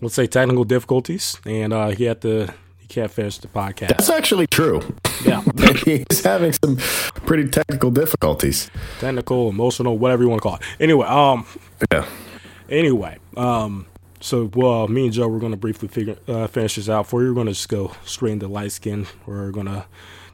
[0.00, 3.88] let's say, technical difficulties, and uh, he had to he can't finish the podcast.
[3.88, 4.80] That's actually true.
[5.24, 5.42] yeah,
[5.84, 6.76] He's having some
[7.26, 8.70] pretty technical difficulties.
[8.98, 10.62] technical, emotional, whatever you want to call it.
[10.80, 11.46] Anyway, um,
[11.92, 12.04] Yeah.
[12.68, 13.86] anyway, um,
[14.20, 17.28] so well, me and Joe we're gonna briefly figure uh, finish this out for you.
[17.28, 19.06] We're gonna just go straight into light skin.
[19.26, 19.86] We're gonna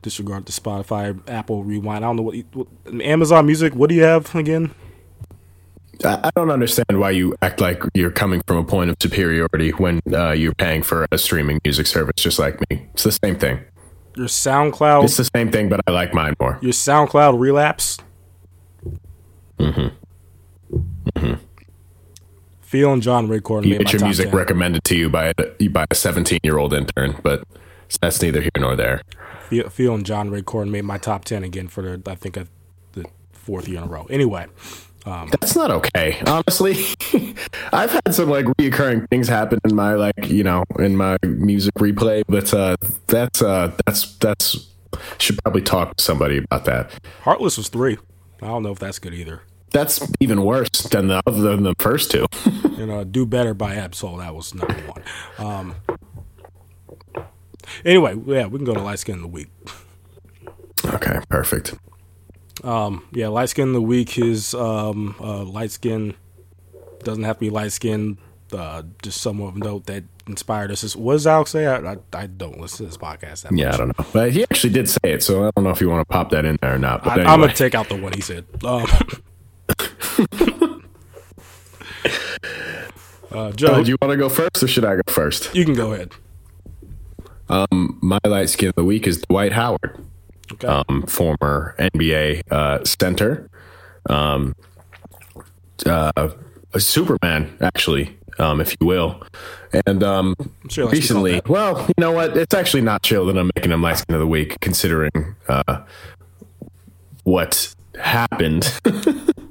[0.03, 2.05] disregard the Spotify, Apple Rewind.
[2.05, 2.69] I don't know what, you, what
[3.03, 3.75] Amazon Music.
[3.75, 4.73] What do you have again?
[6.05, 9.71] I I don't understand why you act like you're coming from a point of superiority
[9.71, 12.87] when uh, you're paying for a streaming music service just like me.
[12.93, 13.61] It's the same thing.
[14.17, 15.05] Your SoundCloud.
[15.05, 16.59] It's the same thing, but I like mine more.
[16.63, 17.99] your SoundCloud relapse.
[19.59, 19.89] Mm-hmm.
[22.77, 24.37] Phil and John Raycorn You made my get your music 10.
[24.37, 27.43] recommended to you by a, by a 17 year old intern, but
[28.03, 29.01] that's neither here nor there.
[29.49, 32.45] Phil, Phil and John Raycorn made my top ten again for the I think uh,
[32.93, 34.05] the fourth year in a row.
[34.11, 34.45] Anyway,
[35.07, 36.75] That's not okay, honestly.
[37.73, 41.73] I've had some like reoccurring things happen in my like you know in my music
[41.77, 44.69] replay, but uh, that's uh, that's that's
[45.17, 46.91] should probably talk to somebody about that.
[47.23, 47.97] Heartless was three.
[48.43, 49.41] I don't know if that's good either.
[49.71, 52.27] That's even worse than the other than the first two.
[52.77, 54.19] You know, do better by Absol.
[54.19, 55.03] That was number one.
[55.39, 55.75] Um,
[57.87, 59.49] anyway, yeah, we can go to light skin of the week.
[60.85, 61.75] okay, perfect.
[62.63, 66.15] Um, Yeah, light skin of the week is um, uh, light skin.
[67.03, 68.19] Doesn't have to be light skin.
[68.53, 70.85] Uh, just someone of note that inspired us.
[70.85, 71.67] Is, what does Alex say?
[71.67, 74.43] I, I, I don't listen to this podcast that Yeah, I don't know, but he
[74.43, 76.59] actually did say it, so I don't know if you want to pop that in
[76.61, 77.03] there or not.
[77.03, 77.31] But I, anyway.
[77.31, 78.45] I'm gonna take out the one he said.
[78.65, 78.87] Um,
[83.33, 85.55] uh, Joe, Oh, do you want to go first, or should I go first?
[85.55, 86.13] you can go ahead.
[87.49, 90.03] My light skin of the week is Dwight Howard.
[90.53, 90.69] Okay.
[90.69, 93.51] um, former NBA uh, center,
[94.09, 94.55] um,
[95.85, 96.29] uh,
[96.73, 99.21] a Superman, actually, um, if you will.
[99.87, 100.37] And um,
[100.71, 102.37] sure he likes to be recently, well, you know what?
[102.37, 105.11] It's actually not chill that I'm making him light skin of the week, considering
[105.49, 105.83] uh,
[107.25, 108.73] what happened.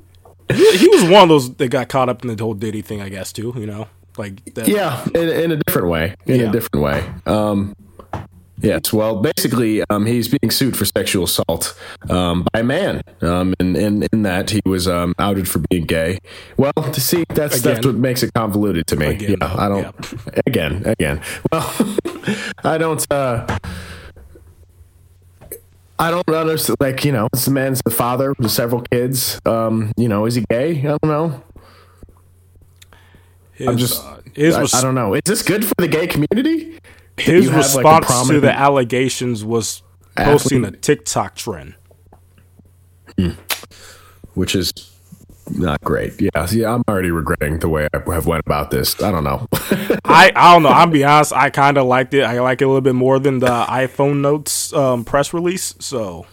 [0.54, 3.10] he was one of those that got caught up in the whole Diddy thing, I
[3.10, 3.54] guess, too.
[3.58, 3.88] You know,
[4.18, 6.16] like that, yeah, in, in a different way.
[6.26, 6.50] In Yeah.
[6.50, 7.04] a different way.
[7.26, 7.76] Um,
[8.62, 8.94] yes.
[8.94, 11.78] Well, basically, um, he's being sued for sexual assault
[12.10, 13.02] um, by a man.
[13.22, 16.20] Um, and in, in that, he was um, outed for being gay.
[16.58, 19.08] Well, to see, that's that's what makes it convoluted to me.
[19.08, 19.84] Again, yeah, I don't.
[19.84, 20.42] yeah.
[20.46, 21.22] Again, again.
[21.52, 21.76] Well,
[22.64, 23.06] I don't.
[23.12, 23.46] Uh,
[25.98, 26.78] I don't understand.
[26.80, 29.40] Like, you know, this man's the father of several kids.
[29.46, 30.80] Um, you know, is he gay?
[30.80, 31.44] I don't know.
[33.54, 34.04] his, I'm just.
[34.04, 35.14] uh, his, I, res- I don't know.
[35.14, 36.80] Is this good for the gay community?
[37.18, 39.82] his have, like, response to the allegations was
[40.18, 40.78] posting athlete?
[40.78, 41.76] a TikTok trend.
[44.34, 44.74] which is
[45.52, 46.20] not great.
[46.20, 49.02] Yeah, see, I'm already regretting the way I have went about this.
[49.02, 49.48] I don't know.
[50.06, 50.70] I I don't know.
[50.70, 51.34] I'm be honest.
[51.34, 52.24] I kind of liked it.
[52.24, 55.76] I like it a little bit more than the iPhone notes um, press release.
[55.80, 56.26] So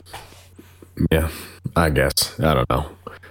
[1.10, 1.30] yeah,
[1.76, 2.90] I guess I don't know.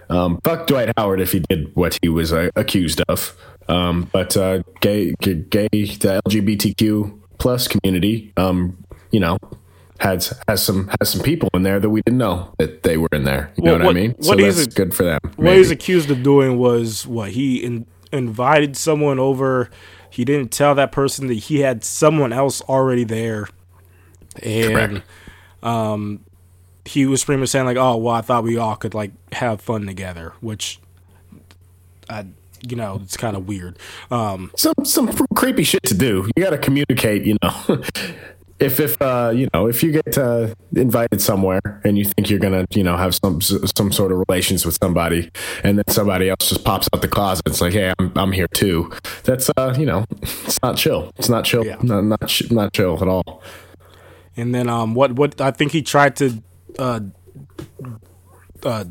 [0.09, 3.35] Um, fuck Dwight Howard if he did what he was uh, accused of.
[3.69, 8.77] Um, but uh, gay, gay, gay, the LGBTQ plus community, um,
[9.11, 9.37] you know,
[10.01, 13.07] has has some has some people in there that we didn't know that they were
[13.11, 13.51] in there.
[13.55, 14.11] You know Well, what, what- I mean?
[14.17, 15.19] what so is that's good for them.
[15.23, 15.57] what maybe.
[15.59, 19.69] he's accused of doing was what he in, invited someone over.
[20.09, 23.47] He didn't tell that person that he had someone else already there,
[24.43, 25.05] and Correct.
[25.63, 26.19] um,
[26.83, 29.61] he was pretty much saying like, "Oh, well, I thought we all could like have
[29.61, 30.79] fun together," which,
[32.09, 32.25] I,
[32.67, 33.77] you know, it's kind of weird.
[34.09, 36.27] Um, some some creepy shit to do.
[36.35, 37.81] You got to communicate, you know.
[38.61, 42.39] if if uh, you know if you get uh, invited somewhere and you think you're
[42.39, 45.31] gonna you know have some some sort of relations with somebody,
[45.63, 48.47] and then somebody else just pops out the closet, it's like, hey, I'm I'm here
[48.53, 48.91] too.
[49.23, 51.11] That's uh, you know, it's not chill.
[51.17, 51.65] It's not chill.
[51.65, 51.77] Yeah.
[51.81, 53.41] Not not, not chill at all.
[54.37, 56.41] And then um, what what I think he tried to
[56.79, 57.01] uh,
[58.63, 58.85] uh,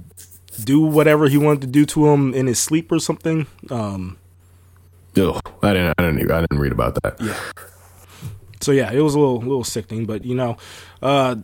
[0.65, 3.47] do whatever he wanted to do to him in his sleep or something.
[3.71, 4.19] Um,
[5.17, 7.17] Ugh, I didn't I didn't I didn't read about that.
[7.21, 7.39] yeah.
[8.61, 10.57] So yeah, it was a little little sickening, but you know,
[11.03, 11.37] uh,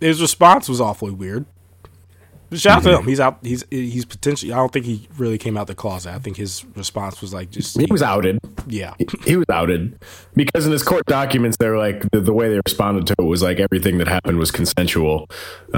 [0.00, 1.46] his response was awfully weird.
[2.50, 3.04] But shout out to him.
[3.06, 3.38] He's out.
[3.42, 4.52] He's he's potentially.
[4.52, 6.14] I don't think he really came out the closet.
[6.14, 8.38] I think his response was like just He was outed.
[8.66, 8.94] yeah.
[9.24, 9.98] he was outed
[10.34, 13.42] because in his court documents they're like the, the way they responded to it was
[13.42, 15.28] like everything that happened was consensual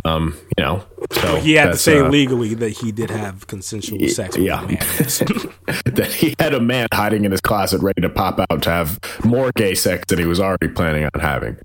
[0.04, 4.06] um you know so He had to say uh, legally that he did have consensual
[4.08, 4.60] sex with yeah.
[4.62, 4.68] man.
[5.94, 8.98] that he had a man hiding in his closet ready to pop out to have
[9.24, 11.56] more gay sex than he was already planning on having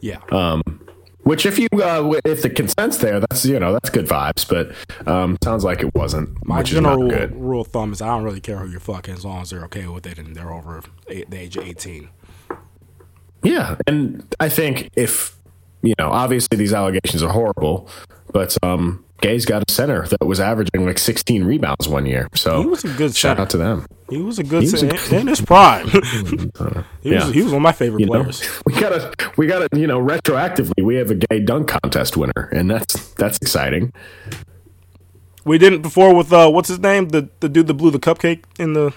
[0.00, 0.18] yeah.
[1.22, 4.46] Which, if you uh, if the consent's there, that's you know that's good vibes.
[4.48, 4.72] But
[5.06, 6.44] um, sounds like it wasn't.
[6.46, 7.36] My which is not general good.
[7.36, 9.64] rule of thumb is I don't really care who you're fucking as long as they're
[9.64, 12.08] okay with it and they're over eight, the age of 18.
[13.44, 15.36] Yeah, and I think if
[15.82, 17.88] you know, obviously these allegations are horrible,
[18.32, 22.28] but um, Gay's got a center that was averaging like 16 rebounds one year.
[22.34, 23.42] So He was a good shout center.
[23.42, 23.86] out to them.
[24.10, 25.88] He was a good center a- in, his prime.
[27.02, 27.24] he, Yeah.
[27.26, 28.42] was, he was one of my favorite You know, players.
[28.66, 32.70] we gotta we gotta you know retroactively we have a gay dunk contest winner, and
[32.70, 33.92] that's that's exciting.
[35.44, 38.42] We didn't before with uh, what's his name, the the dude that blew the cupcake
[38.58, 38.92] in the.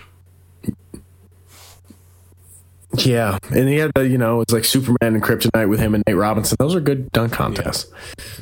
[2.98, 6.04] Yeah, and he had the you know it's like Superman and Kryptonite with him and
[6.08, 6.56] Nate Robinson.
[6.60, 7.92] Those are good dunk contests.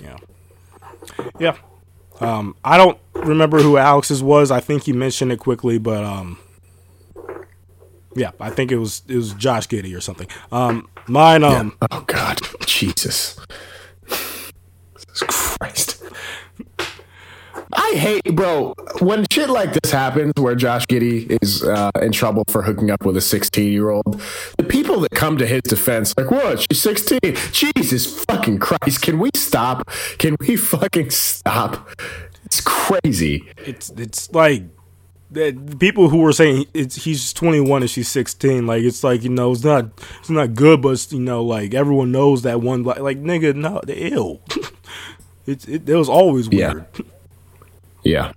[0.01, 0.17] Yeah,
[1.39, 1.55] yeah.
[2.23, 4.49] Um, I don't remember who Alex's was.
[4.51, 6.39] I think he mentioned it quickly, but um,
[8.15, 10.27] yeah, I think it was it was Josh Giddey or something.
[10.51, 11.77] Um, mine um.
[11.91, 13.39] Oh God, Jesus,
[14.07, 16.03] Jesus Christ!
[17.75, 22.43] I hate, bro, when shit like this happens, where Josh Giddey is uh, in trouble
[22.49, 24.21] for hooking up with a 16 year old.
[24.57, 26.65] The people that come to his defense, like, what?
[26.69, 27.19] She's 16.
[27.51, 29.01] Jesus fucking Christ!
[29.01, 29.89] Can we stop?
[30.17, 31.89] Can we fucking stop?
[32.45, 33.49] It's crazy.
[33.57, 34.63] it's it's like
[35.31, 39.29] the people who were saying it's he's 21 and she's 16 like it's like you
[39.29, 39.85] know it's not
[40.19, 43.55] it's not good but it's, you know like everyone knows that one like, like nigga
[43.55, 44.41] no ill
[45.47, 47.05] it's it, it was always weird Yeah,
[48.03, 48.31] yeah.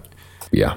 [0.52, 0.76] Yeah.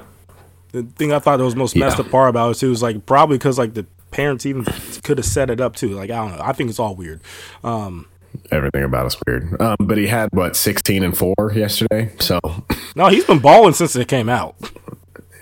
[0.72, 2.04] The thing I thought that was most messed Yeah.
[2.04, 4.64] up part about it too was like probably because like the parents even
[5.04, 7.20] could have set it up too like I don't know I think it's all weird
[7.64, 8.06] um
[8.52, 9.60] Everything about us weird.
[9.60, 12.12] Um, but he had what 16 and four yesterday.
[12.20, 12.38] So
[12.96, 14.54] no he's been balling since it came out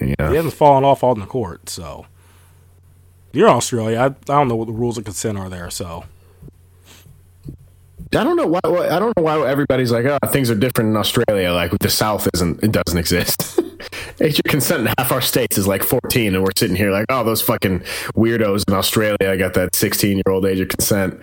[0.01, 0.31] yeah.
[0.31, 2.07] he hasn't fallen off on the court so
[3.33, 6.05] you're in Australia I, I don't know what the rules of consent are there so
[8.15, 8.61] I don't know why.
[8.65, 11.53] I don't know why everybody's like, oh, things are different in Australia.
[11.53, 12.63] Like the South isn't.
[12.63, 13.61] It doesn't exist.
[14.21, 17.07] Age of consent in half our states is like 14, and we're sitting here like,
[17.11, 17.81] oh, those fucking
[18.17, 19.17] weirdos in Australia.
[19.31, 21.21] I got that 16 year old age of consent.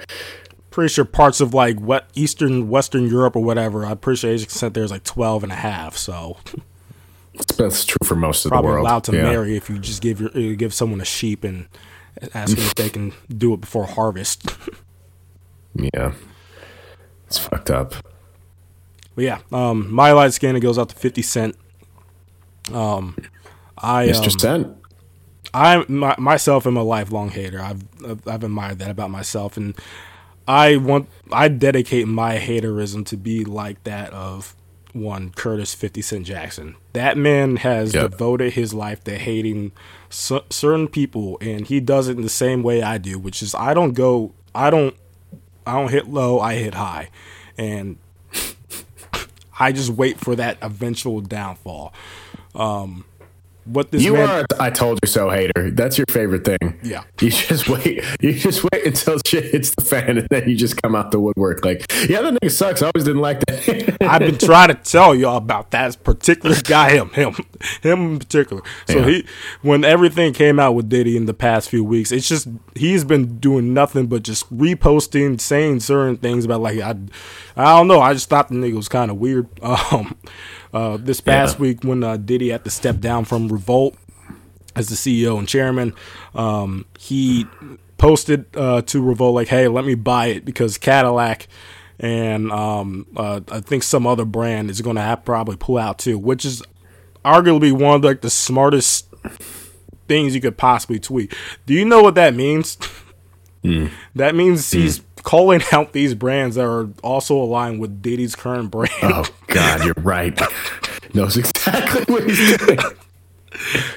[0.70, 4.42] pretty sure parts of like what Eastern Western Europe or whatever, I'm pretty sure age
[4.44, 5.98] of consent there is like 12 and a half.
[5.98, 6.38] So
[7.58, 8.86] That's true for most of probably the world.
[8.88, 9.24] allowed to Yeah.
[9.24, 11.68] marry if you just give your uh, give someone a sheep and
[12.34, 14.46] ask them if they can do it before harvest.
[15.94, 16.14] Yeah,
[17.38, 17.94] it's fucked up.
[19.16, 21.56] but yeah, um, my light scan it goes out to 50 cent.
[22.74, 23.16] Um,
[23.78, 24.26] I Mr.
[24.34, 24.78] um, Cent.
[25.54, 27.62] I my, myself am a lifelong hater.
[27.62, 29.76] I've, I've I've admired that about myself, and
[30.48, 34.56] I want I dedicate my haterism to be like that of
[34.94, 36.76] one Curtis Fifty Cent Jackson.
[36.94, 38.12] That man has Yep.
[38.12, 39.72] devoted his life to hating
[40.10, 43.54] c- certain people, and he does it in the same way I do, which is
[43.56, 44.96] I don't go I don't
[45.66, 47.10] I don't hit low, I hit high,
[47.58, 47.98] and
[49.60, 51.94] I just wait for that eventual downfall.
[52.54, 53.06] Um,
[53.66, 55.72] what this You man, are I told you so hater.
[55.72, 56.80] That's your favorite thing.
[56.84, 57.04] Yeah.
[57.22, 58.04] You just wait.
[58.22, 61.20] You just wait until shit hits the fan, and then you just come out the
[61.20, 62.82] woodwork like, yeah, that nigga sucks.
[62.82, 63.98] I always didn't like that.
[64.02, 67.36] I've been trying to tell y'all about that particular guy, him, him,
[67.82, 68.62] him in particular.
[68.88, 69.06] So Yeah.
[69.08, 69.26] he,
[69.62, 73.40] when everything came out with Diddy in the past few weeks, it's just he's been
[73.40, 76.96] doing nothing but just reposting, saying certain things about like I,
[77.58, 78.02] I don't know.
[78.02, 79.48] I just thought the nigga was kind of weird.
[79.62, 80.16] Um,
[80.76, 81.62] uh, this past Yeah.
[81.62, 83.96] week when uh, Diddy had to step down from Revolt
[84.76, 85.94] as the CEO and chairman,
[86.36, 87.46] um, he
[87.98, 91.48] posted uh, to Revolt like, "Hey, let me buy it because Cadillac
[92.00, 96.18] and um, uh, I think some other brand is going to probably pull out too,"
[96.20, 96.62] which is
[97.24, 99.08] arguably one of like the smartest
[100.10, 101.34] things you could possibly tweet.
[101.66, 102.78] Do you know what that means?
[104.14, 108.92] That means he's calling out these brands that are also aligned with Diddy's current brand.
[109.04, 110.40] oh God, you're right.
[111.14, 112.80] Knows exactly what he's doing.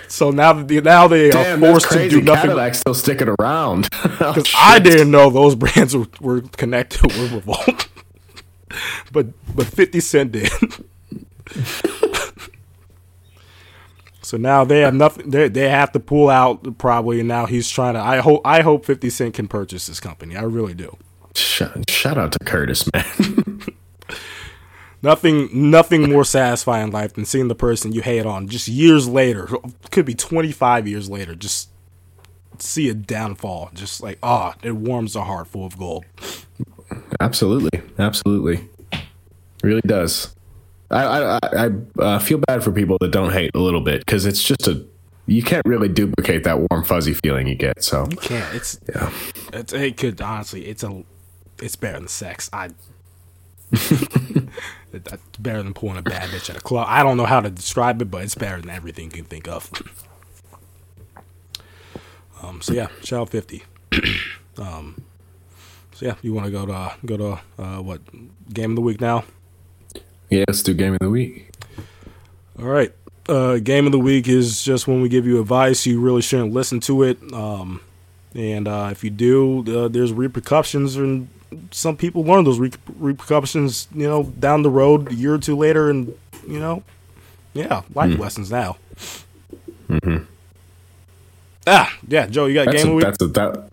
[0.09, 2.51] So now they, now they Damn, are forced to do nothing.
[2.51, 3.89] Cadillac's still sticking around.
[4.21, 7.89] Oh, Because I didn't know those brands were, were connected with Revolt,
[9.13, 10.51] but but Fifty Cent did.
[14.23, 15.31] so now they have nothing.
[15.31, 18.01] They they have to pull out probably, and now he's trying to.
[18.01, 20.37] I hope I hope Fifty Cent can purchase this company.
[20.37, 20.97] I really do.
[21.39, 23.61] Shout, shout out to Curtis, man.
[25.01, 29.09] Nothing nothing more satisfying in life than seeing the person you hate on just years
[29.09, 29.49] later,
[29.93, 31.69] could be twenty five years later, just
[32.59, 33.71] see a downfall.
[33.75, 36.05] Just like ah, it warms the heart full of gold.
[37.21, 38.69] absolutely, absolutely,
[39.63, 40.35] really does.
[40.91, 41.71] I I, I, I
[42.03, 44.85] uh, feel bad for people that don't hate a little bit because it's just a
[45.27, 47.85] you can't really duplicate that warm fuzzy feeling you get.
[47.85, 48.55] So you can't.
[48.55, 49.13] It's yeah,
[49.53, 51.05] it's it could honestly it's a
[51.63, 52.49] it's better than sex.
[52.53, 52.71] I
[54.93, 56.87] That's better than pulling a bad bitch at a club.
[56.89, 59.47] I don't know how to describe it, but it's better than everything you can think
[59.47, 59.71] of.
[62.43, 63.65] Um, so yeah, shout out fifty.
[64.59, 65.03] um,
[65.93, 68.01] so yeah, you want to go to uh, go to uh, what
[68.53, 69.25] game of the week now?
[70.31, 71.51] Yeah, let's do game of the week.
[72.59, 72.93] All right.
[73.29, 75.85] Uh, game of the week is just when we give you advice.
[75.85, 77.19] You really shouldn't listen to it.
[77.33, 77.83] Um,
[78.35, 81.29] and uh, if you do, uh, there's repercussions, and
[81.71, 85.57] some people learn those re- repercussions, you know, down the road, a year or two
[85.57, 86.15] later, and
[86.47, 86.83] you know,
[87.55, 88.77] yeah, life lessons now.
[89.89, 90.25] Mm-hmm.
[91.67, 93.05] Ah, yeah, Joe, you got That's game a, week.
[93.05, 93.69] that's a that,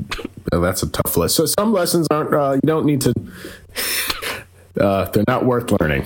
[0.51, 1.35] that's a tough list.
[1.35, 2.33] So some lessons aren't.
[2.33, 3.13] Uh, you don't need to.
[4.77, 6.05] Uh, they're not worth learning.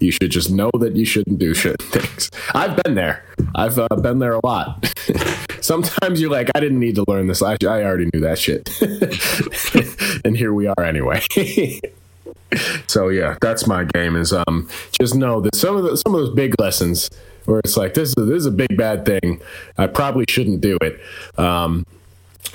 [0.00, 2.28] You should just know that you shouldn't do shit things.
[2.54, 3.24] I've been there.
[3.54, 4.92] I've uh, been there a lot.
[5.60, 7.40] Sometimes you're like, I didn't need to learn this.
[7.40, 8.68] I, I already knew that shit,
[10.24, 11.22] and here we are anyway.
[12.86, 14.16] so yeah, that's my game.
[14.16, 14.68] Is um,
[14.98, 17.10] just know that some of the some of those big lessons
[17.44, 19.40] where it's like this is this is a big bad thing.
[19.78, 21.00] I probably shouldn't do it.
[21.38, 21.86] Um,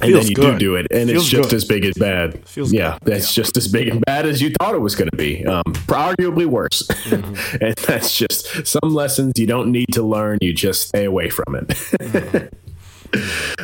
[0.02, 0.60] and Feels then you good.
[0.60, 1.56] do do it, and Feels it's just good.
[1.56, 2.46] as big as bad.
[2.48, 3.14] Feels yeah, good.
[3.14, 5.46] that's just as big and bad as you thought it was going to be.
[5.46, 6.84] Um, arguably worse.
[6.88, 7.58] Mm-hmm.
[7.64, 10.40] and that's just some lessons you don't need to learn.
[10.42, 11.74] You just stay away from it.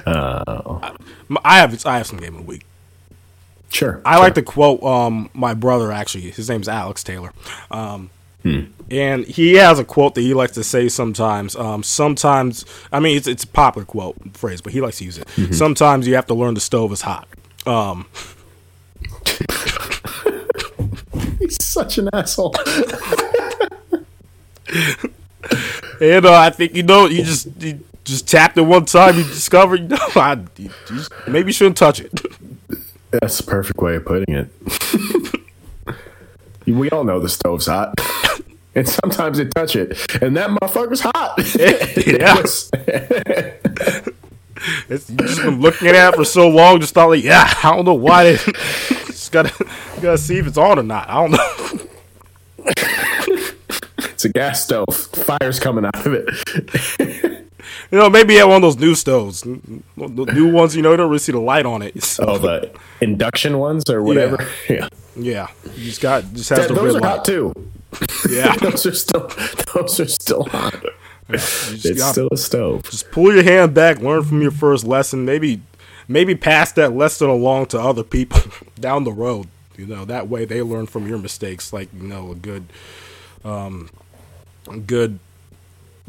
[0.06, 2.64] M- I have I have some game of the week.
[3.72, 4.02] Sure.
[4.06, 5.92] I like to quote um, my brother.
[5.92, 7.34] Actually, his name's Alex Taylor,
[7.70, 8.10] um,
[8.44, 11.56] and he has a quote that he likes to say sometimes.
[11.56, 15.18] Um, sometimes, I mean, it's it's a popular quote phrase, but he likes to use
[15.18, 15.28] it.
[15.54, 17.28] Sometimes you have to learn the stove is hot.
[17.66, 18.08] Um,
[21.40, 22.56] He's such an asshole.
[26.02, 29.24] and uh, I think you know you just you just tapped it one time, you
[29.24, 32.12] discover you know I, you just, maybe you shouldn't touch it.
[33.12, 34.50] That's the perfect way of putting it.
[36.66, 38.00] we all know the stove's hot.
[38.74, 39.90] And sometimes it touch it,
[40.22, 41.38] and that motherfucker's hot.
[42.08, 42.38] Yeah.
[44.90, 47.76] It's, you just been looking at it for so long, just thought like, yeah, I
[47.76, 48.24] don't know why.
[48.24, 48.38] They,
[49.08, 49.52] just gotta
[50.02, 51.10] gotta see if it's on or not.
[51.10, 51.88] I don't know.
[53.98, 54.96] it's a gas stove.
[54.96, 57.41] Fire's coming out of it.
[57.92, 60.76] You know, maybe at one of those new stoves, the new ones.
[60.76, 62.02] You know, you don't really see the light on it.
[62.04, 64.48] So, Oh, the induction ones or whatever.
[64.70, 67.04] Yeah, yeah, you just got just has That- the are light.
[67.04, 67.54] hot too.
[68.30, 69.30] Yeah, those are still
[69.74, 70.74] those are still hot.
[71.30, 72.84] just, It's got- still a stove.
[72.84, 75.26] just pull your hand back, learn from your first lesson.
[75.26, 75.62] Maybe,
[76.08, 78.42] maybe pass that lesson along to other people
[78.80, 79.48] down the road.
[79.78, 81.74] You know, that way they learn from your mistakes.
[81.74, 82.66] Like you know, a good,
[83.44, 83.90] um,
[84.86, 85.20] good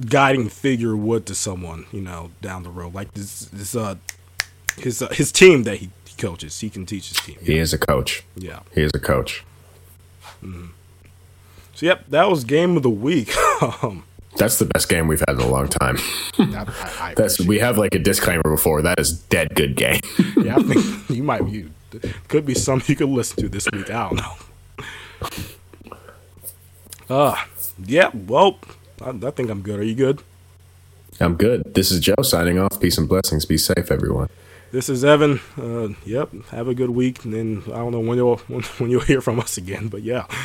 [0.09, 1.86] guiding figure would to someone.
[1.92, 2.94] You know, down the road.
[2.94, 3.96] Like this, this uh,
[4.76, 7.38] his uh, his team that he, he coaches, he can teach his team.
[7.42, 8.24] He is a coach.
[8.36, 8.61] Yeah.
[8.74, 9.44] He is a coach.
[11.74, 13.36] So yep, that was game of the week.
[13.82, 14.05] um,
[14.36, 15.96] That's the best game we've had in a long time.
[16.38, 18.82] I, I, I That's we have like a disclaimer before.
[18.82, 20.00] That is dead good game.
[20.42, 21.70] Yeah, I think you might you
[22.26, 23.90] could be something you could listen to this week.
[23.90, 24.34] I don't know.
[27.09, 27.36] Uh
[27.84, 28.59] yeah, well,
[29.03, 29.80] I, I think I'm good.
[29.80, 30.22] Are you good?
[31.20, 31.74] I'm good.
[31.74, 32.80] This is Joe signing off.
[32.80, 33.44] Peace and blessings.
[33.44, 34.28] Be safe, everyone.
[34.70, 35.40] This is Evan.
[35.59, 38.90] Uh, yep, have a good week, and then I don't know when you'll when, when
[38.90, 40.26] you'll hear from us again, but yeah.